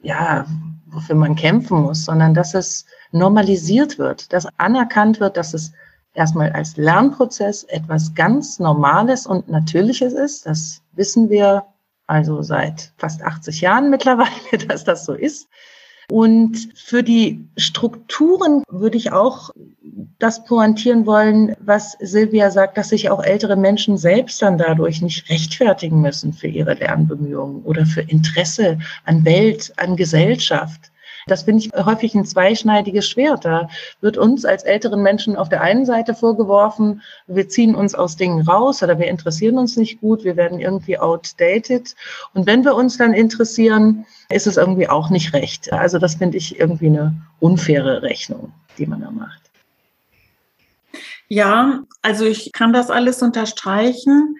[0.00, 0.46] ja,
[0.86, 5.72] wofür man kämpfen muss, sondern dass es normalisiert wird, dass anerkannt wird, dass es
[6.14, 10.46] erstmal als Lernprozess etwas ganz Normales und Natürliches ist.
[10.46, 11.66] Das wissen wir
[12.06, 15.46] also seit fast 80 Jahren mittlerweile, dass das so ist.
[16.12, 19.48] Und für die Strukturen würde ich auch
[20.18, 25.30] das pointieren wollen, was Silvia sagt, dass sich auch ältere Menschen selbst dann dadurch nicht
[25.30, 30.91] rechtfertigen müssen für ihre Lernbemühungen oder für Interesse an Welt, an Gesellschaft.
[31.26, 33.44] Das finde ich häufig ein zweischneidiges Schwert.
[33.44, 33.68] Da
[34.00, 38.42] wird uns als älteren Menschen auf der einen Seite vorgeworfen, wir ziehen uns aus Dingen
[38.42, 41.94] raus oder wir interessieren uns nicht gut, wir werden irgendwie outdated.
[42.34, 45.72] Und wenn wir uns dann interessieren, ist es irgendwie auch nicht recht.
[45.72, 49.42] Also das finde ich irgendwie eine unfaire Rechnung, die man da macht.
[51.28, 54.36] Ja, also ich kann das alles unterstreichen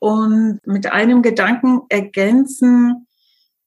[0.00, 3.06] und mit einem Gedanken ergänzen.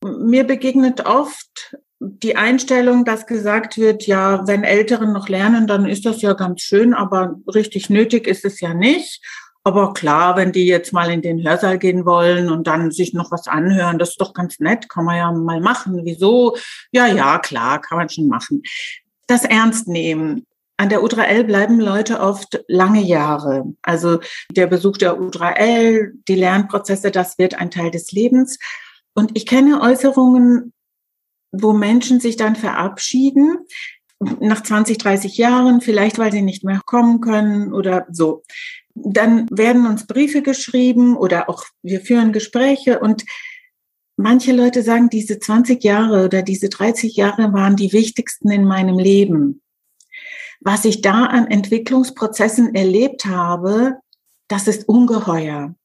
[0.04, 6.04] Mir begegnet oft die Einstellung, dass gesagt wird, ja, wenn Älteren noch lernen, dann ist
[6.06, 9.24] das ja ganz schön, aber richtig nötig ist es ja nicht.
[9.64, 13.32] Aber klar, wenn die jetzt mal in den Hörsaal gehen wollen und dann sich noch
[13.32, 16.02] was anhören, das ist doch ganz nett, kann man ja mal machen.
[16.04, 16.58] Wieso?
[16.91, 18.64] Ja, ja, klar, kann man schon machen.
[19.28, 20.47] Das ernst nehmen.
[20.78, 23.76] An der U3L bleiben Leute oft lange Jahre.
[23.84, 28.58] Also der Besuch der U3L, die Lernprozesse, das wird ein Teil des Lebens.
[29.14, 30.74] Und ich kenne Äußerungen
[31.52, 33.58] wo Menschen sich dann verabschieden
[34.39, 38.43] nach 20, 30 Jahren, vielleicht weil sie nicht mehr kommen können oder so.
[38.93, 43.26] Dann werden uns Briefe geschrieben oder auch wir führen Gespräche und
[44.18, 48.99] manche Leute sagen, diese 20 Jahre oder diese 30 Jahre waren die wichtigsten in meinem
[48.99, 49.62] Leben.
[50.60, 53.97] Was ich da an Entwicklungsprozessen erlebt habe,
[54.47, 55.76] das ist ungeheuer.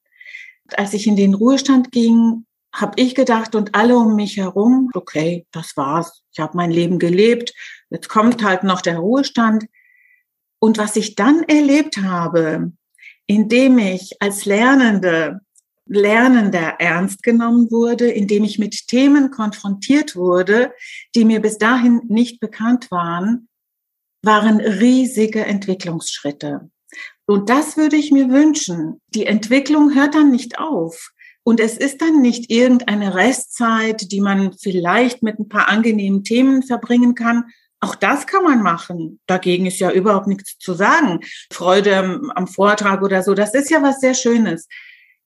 [0.76, 2.45] Als ich in den Ruhestand ging,
[2.76, 6.22] habe ich gedacht und alle um mich herum, okay, das war's.
[6.32, 7.54] Ich habe mein Leben gelebt.
[7.88, 9.66] Jetzt kommt halt noch der Ruhestand.
[10.58, 12.72] Und was ich dann erlebt habe,
[13.26, 15.40] indem ich als Lernende,
[15.86, 20.72] Lernender ernst genommen wurde, indem ich mit Themen konfrontiert wurde,
[21.14, 23.48] die mir bis dahin nicht bekannt waren,
[24.22, 26.70] waren riesige Entwicklungsschritte.
[27.26, 29.00] Und das würde ich mir wünschen.
[29.08, 31.12] Die Entwicklung hört dann nicht auf.
[31.46, 36.64] Und es ist dann nicht irgendeine Restzeit, die man vielleicht mit ein paar angenehmen Themen
[36.64, 37.44] verbringen kann.
[37.78, 39.20] Auch das kann man machen.
[39.28, 41.20] Dagegen ist ja überhaupt nichts zu sagen.
[41.52, 44.66] Freude am Vortrag oder so, das ist ja was sehr Schönes.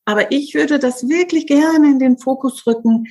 [0.05, 3.07] Aber ich würde das wirklich gerne in den Fokus rücken,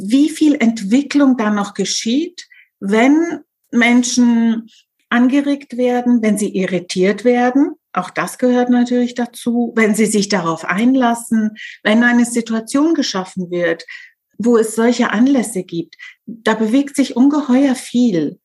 [0.00, 2.46] wie viel Entwicklung da noch geschieht,
[2.78, 3.40] wenn
[3.72, 4.70] Menschen
[5.08, 7.74] angeregt werden, wenn sie irritiert werden.
[7.92, 13.84] Auch das gehört natürlich dazu, wenn sie sich darauf einlassen, wenn eine Situation geschaffen wird,
[14.38, 15.96] wo es solche Anlässe gibt.
[16.26, 18.40] Da bewegt sich ungeheuer viel.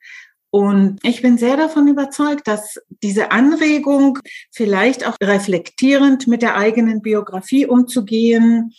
[0.49, 4.19] Und ich bin sehr davon überzeugt, dass diese Anregung,
[4.51, 8.73] vielleicht auch reflektierend mit der eigenen Biografie umzugehen,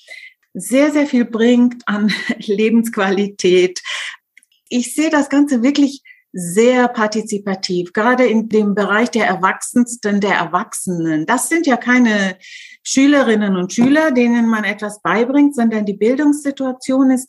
[0.55, 3.81] sehr, sehr viel bringt an Lebensqualität.
[4.69, 6.03] Ich sehe das Ganze wirklich
[6.39, 11.27] sehr partizipativ, gerade in dem Bereich der Erwachsensten der Erwachsenen.
[11.27, 12.37] Das sind ja keine
[12.85, 17.29] Schülerinnen und Schüler, denen man etwas beibringt, sondern die Bildungssituation ist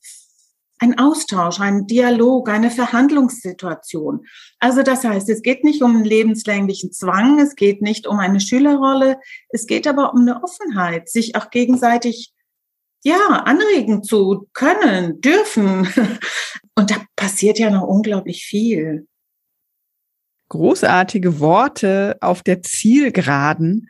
[0.78, 4.26] ein Austausch, ein Dialog, eine Verhandlungssituation.
[4.60, 8.40] Also das heißt, es geht nicht um einen lebenslänglichen Zwang, es geht nicht um eine
[8.40, 12.32] Schülerrolle, es geht aber um eine Offenheit, sich auch gegenseitig
[13.04, 15.88] ja, anregen zu können, dürfen.
[16.76, 19.08] Und da passiert ja noch unglaublich viel.
[20.50, 23.90] Großartige Worte auf der Zielgeraden.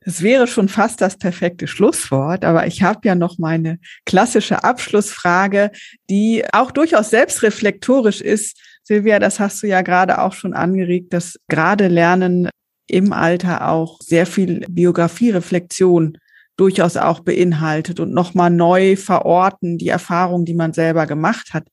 [0.00, 5.70] Es wäre schon fast das perfekte Schlusswort, aber ich habe ja noch meine klassische Abschlussfrage,
[6.08, 8.58] die auch durchaus selbstreflektorisch ist.
[8.82, 12.48] Silvia, das hast du ja gerade auch schon angeregt, dass gerade Lernen
[12.86, 16.16] im Alter auch sehr viel Biografiereflexion
[16.60, 21.66] durchaus auch beinhaltet und nochmal neu verorten, die Erfahrung, die man selber gemacht hat.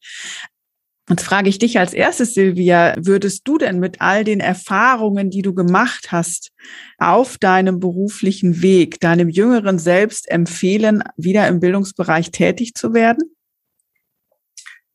[1.10, 5.42] Jetzt frage ich dich als erstes, Silvia, würdest du denn mit all den Erfahrungen, die
[5.42, 6.52] du gemacht hast,
[6.98, 13.36] auf deinem beruflichen Weg, deinem jüngeren Selbst empfehlen, wieder im Bildungsbereich tätig zu werden?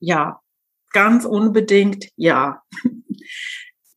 [0.01, 0.41] Ja,
[0.93, 2.63] ganz unbedingt ja.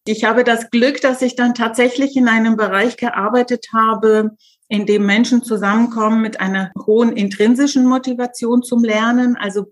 [0.07, 4.37] Ich habe das Glück, dass ich dann tatsächlich in einem Bereich gearbeitet habe,
[4.67, 9.35] in dem Menschen zusammenkommen mit einer hohen intrinsischen Motivation zum Lernen.
[9.35, 9.71] Also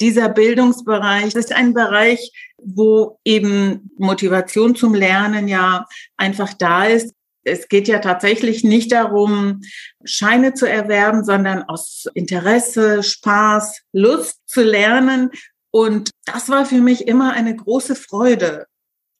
[0.00, 2.32] dieser Bildungsbereich ist ein Bereich,
[2.62, 5.86] wo eben Motivation zum Lernen ja
[6.16, 7.14] einfach da ist.
[7.42, 9.60] Es geht ja tatsächlich nicht darum,
[10.04, 15.30] Scheine zu erwerben, sondern aus Interesse, Spaß, Lust zu lernen.
[15.70, 18.66] Und das war für mich immer eine große Freude,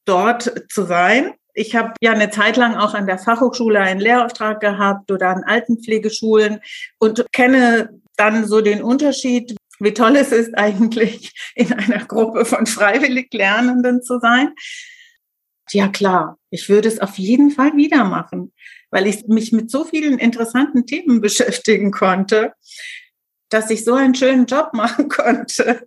[0.04, 4.60] dort zu sein ich habe ja eine Zeit lang auch an der Fachhochschule einen Lehrauftrag
[4.60, 6.60] gehabt oder an Altenpflegeschulen
[6.98, 12.64] und kenne dann so den Unterschied, wie toll es ist eigentlich in einer Gruppe von
[12.64, 14.54] freiwillig Lernenden zu sein.
[15.70, 18.54] Ja klar, ich würde es auf jeden Fall wieder machen,
[18.90, 22.54] weil ich mich mit so vielen interessanten Themen beschäftigen konnte,
[23.50, 25.86] dass ich so einen schönen Job machen konnte.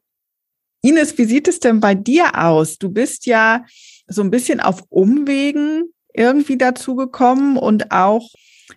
[0.84, 2.78] Ines, wie sieht es denn bei dir aus?
[2.78, 3.66] Du bist ja
[4.08, 5.84] so ein bisschen auf Umwegen
[6.14, 8.30] irgendwie dazu gekommen und auch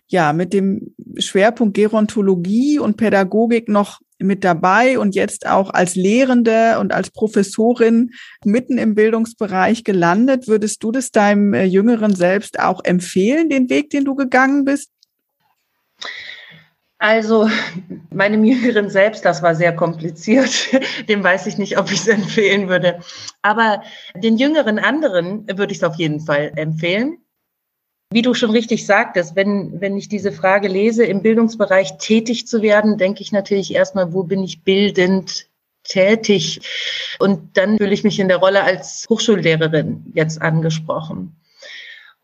[0.07, 6.79] ja mit dem Schwerpunkt Gerontologie und Pädagogik noch mit dabei und jetzt auch als Lehrende
[6.79, 8.11] und als Professorin
[8.43, 10.47] mitten im Bildungsbereich gelandet.
[10.47, 14.89] Würdest du das deinem äh, Jüngeren selbst auch empfehlen, den Weg, den du gegangen bist?
[16.99, 17.47] Also
[18.11, 20.69] meinem Jüngeren selbst, das war sehr kompliziert.
[21.07, 22.99] Dem weiß ich nicht, ob ich es empfehlen würde.
[23.43, 23.83] Aber
[24.15, 27.19] den jüngeren anderen würde ich es auf jeden Fall empfehlen.
[28.11, 32.61] Wie du schon richtig sagtest, wenn, wenn ich diese Frage lese, im Bildungsbereich tätig zu
[32.61, 35.49] werden, denke ich natürlich erstmal, wo bin ich bildend
[35.83, 36.61] tätig?
[37.19, 41.35] Und dann fühle ich mich in der Rolle als Hochschullehrerin jetzt angesprochen.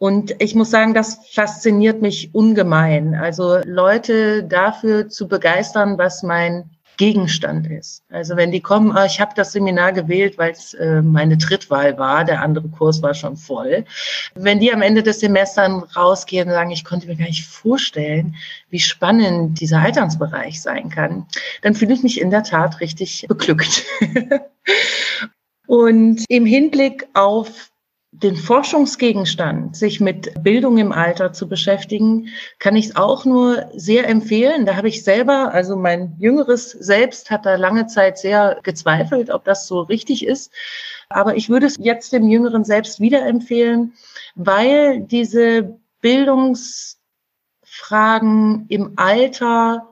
[0.04, 3.16] Und ich muss sagen, das fasziniert mich ungemein.
[3.16, 8.04] Also Leute dafür zu begeistern, was mein Gegenstand ist.
[8.10, 11.98] Also wenn die kommen, oh, ich habe das Seminar gewählt, weil es äh, meine Drittwahl
[11.98, 13.86] war, der andere Kurs war schon voll.
[14.36, 18.36] Wenn die am Ende des Semesters rausgehen und sagen, ich konnte mir gar nicht vorstellen,
[18.70, 21.28] wie spannend dieser Alternsbereich sein kann,
[21.62, 23.86] dann fühle ich mich in der Tat richtig beglückt.
[25.68, 27.70] und im Hinblick auf
[28.16, 32.28] den Forschungsgegenstand, sich mit Bildung im Alter zu beschäftigen,
[32.60, 34.68] kann ich auch nur sehr empfehlen.
[34.68, 39.46] Da habe ich selber, also mein jüngeres Selbst hat da lange Zeit sehr gezweifelt, ob
[39.46, 40.54] das so richtig ist.
[41.10, 43.94] Aber ich würde es jetzt dem jüngeren Selbst wieder empfehlen,
[44.36, 49.90] weil diese Bildungsfragen im Alter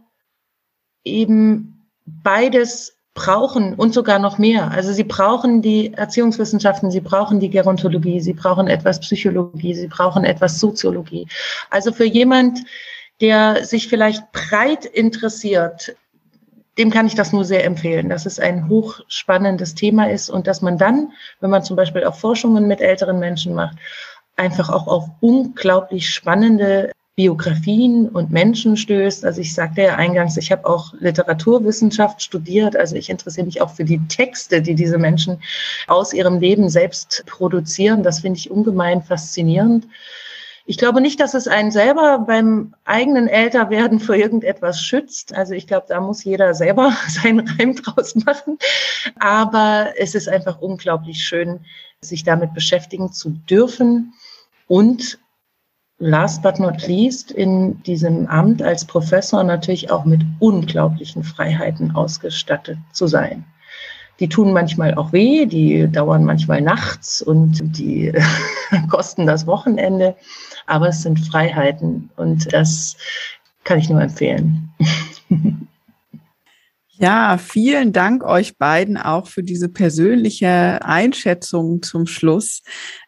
[1.03, 4.71] eben beides brauchen und sogar noch mehr.
[4.71, 10.23] Also sie brauchen die Erziehungswissenschaften, sie brauchen die Gerontologie, sie brauchen etwas Psychologie, sie brauchen
[10.23, 11.27] etwas Soziologie.
[11.69, 12.59] Also für jemand,
[13.19, 15.95] der sich vielleicht breit interessiert,
[16.77, 20.61] dem kann ich das nur sehr empfehlen, dass es ein hochspannendes Thema ist und dass
[20.61, 21.11] man dann,
[21.41, 23.77] wenn man zum Beispiel auch Forschungen mit älteren Menschen macht,
[24.37, 29.25] einfach auch auf unglaublich spannende Biografien und Menschen stößt.
[29.25, 32.75] Also ich sagte ja eingangs, ich habe auch Literaturwissenschaft studiert.
[32.75, 35.41] Also ich interessiere mich auch für die Texte, die diese Menschen
[35.87, 38.01] aus ihrem Leben selbst produzieren.
[38.03, 39.87] Das finde ich ungemein faszinierend.
[40.65, 45.35] Ich glaube nicht, dass es einen selber beim eigenen Älterwerden vor irgendetwas schützt.
[45.35, 48.57] Also ich glaube, da muss jeder selber seinen Reim draus machen.
[49.19, 51.59] Aber es ist einfach unglaublich schön,
[51.99, 54.13] sich damit beschäftigen zu dürfen
[54.67, 55.19] und
[56.01, 62.79] last but not least in diesem Amt als Professor natürlich auch mit unglaublichen Freiheiten ausgestattet
[62.91, 63.45] zu sein.
[64.19, 68.11] Die tun manchmal auch weh, die dauern manchmal nachts und die
[68.89, 70.15] kosten das Wochenende,
[70.65, 72.97] aber es sind Freiheiten und das
[73.63, 74.69] kann ich nur empfehlen.
[77.01, 82.61] Ja, vielen Dank euch beiden auch für diese persönliche Einschätzung zum Schluss.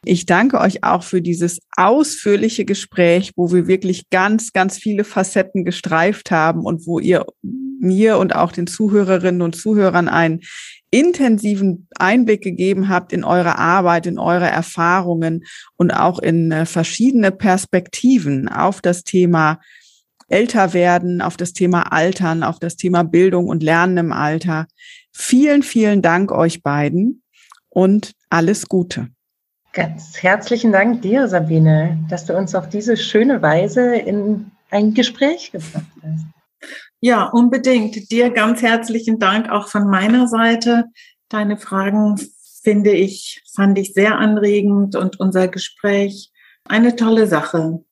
[0.03, 5.63] Ich danke euch auch für dieses ausführliche Gespräch, wo wir wirklich ganz, ganz viele Facetten
[5.63, 10.39] gestreift haben und wo ihr mir und auch den Zuhörerinnen und Zuhörern einen
[10.89, 15.43] intensiven Einblick gegeben habt in eure Arbeit, in eure Erfahrungen
[15.77, 19.59] und auch in äh, verschiedene Perspektiven auf das Thema
[20.27, 24.67] älter werden, auf das Thema Altern, auf das Thema Bildung und Lernen im Alter.
[25.11, 27.23] Vielen, vielen Dank euch beiden
[27.69, 29.09] und alles Gute.
[29.73, 35.51] Ganz herzlichen Dank dir, Sabine, dass du uns auf diese schöne Weise in ein Gespräch
[35.51, 36.25] gebracht hast.
[37.01, 38.11] Ja, unbedingt.
[38.11, 40.85] Dir ganz herzlichen Dank auch von meiner Seite.
[41.27, 42.15] Deine Fragen
[42.63, 46.31] finde ich, fand ich sehr anregend und unser Gespräch
[46.65, 47.83] eine tolle Sache.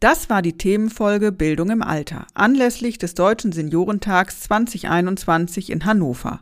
[0.00, 6.40] Das war die Themenfolge Bildung im Alter anlässlich des Deutschen Seniorentags 2021 in Hannover.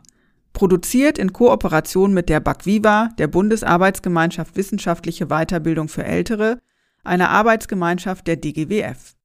[0.53, 6.59] Produziert in Kooperation mit der BAKVIVA, der Bundesarbeitsgemeinschaft Wissenschaftliche Weiterbildung für Ältere,
[7.03, 9.17] einer Arbeitsgemeinschaft der DGWF.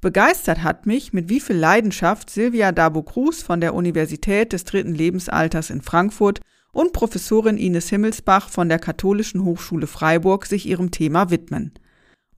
[0.00, 5.70] Begeistert hat mich, mit wie viel Leidenschaft Silvia Dabo-Cruz von der Universität des dritten Lebensalters
[5.70, 6.40] in Frankfurt
[6.70, 11.72] und Professorin Ines Himmelsbach von der Katholischen Hochschule Freiburg sich ihrem Thema widmen.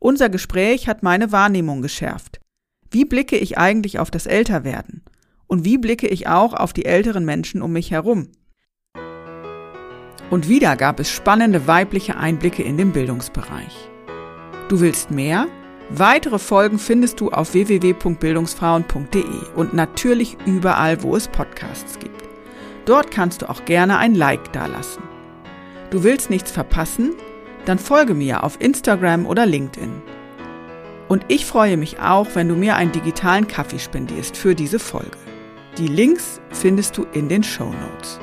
[0.02, 2.40] Unser Gespräch hat meine Wahrnehmung geschärft.
[2.90, 5.04] Wie blicke ich eigentlich auf das Älterwerden?
[5.46, 8.32] Und wie blicke ich auch auf die älteren Menschen um mich herum?
[10.28, 13.88] Und wieder gab es spannende weibliche Einblicke in den Bildungsbereich.
[14.68, 15.46] Du willst mehr?
[15.88, 22.28] Weitere Folgen findest du auf www.bildungsfrauen.de und natürlich überall, wo es Podcasts gibt.
[22.86, 25.04] Dort kannst du auch gerne ein Like dalassen.
[25.90, 27.14] Du willst nichts verpassen?
[27.64, 30.02] Dann folge mir auf Instagram oder LinkedIn.
[31.08, 35.18] Und ich freue mich auch, wenn du mir einen digitalen Kaffee spendierst für diese Folge.
[35.78, 38.18] Die Links findest du in den Show Notes.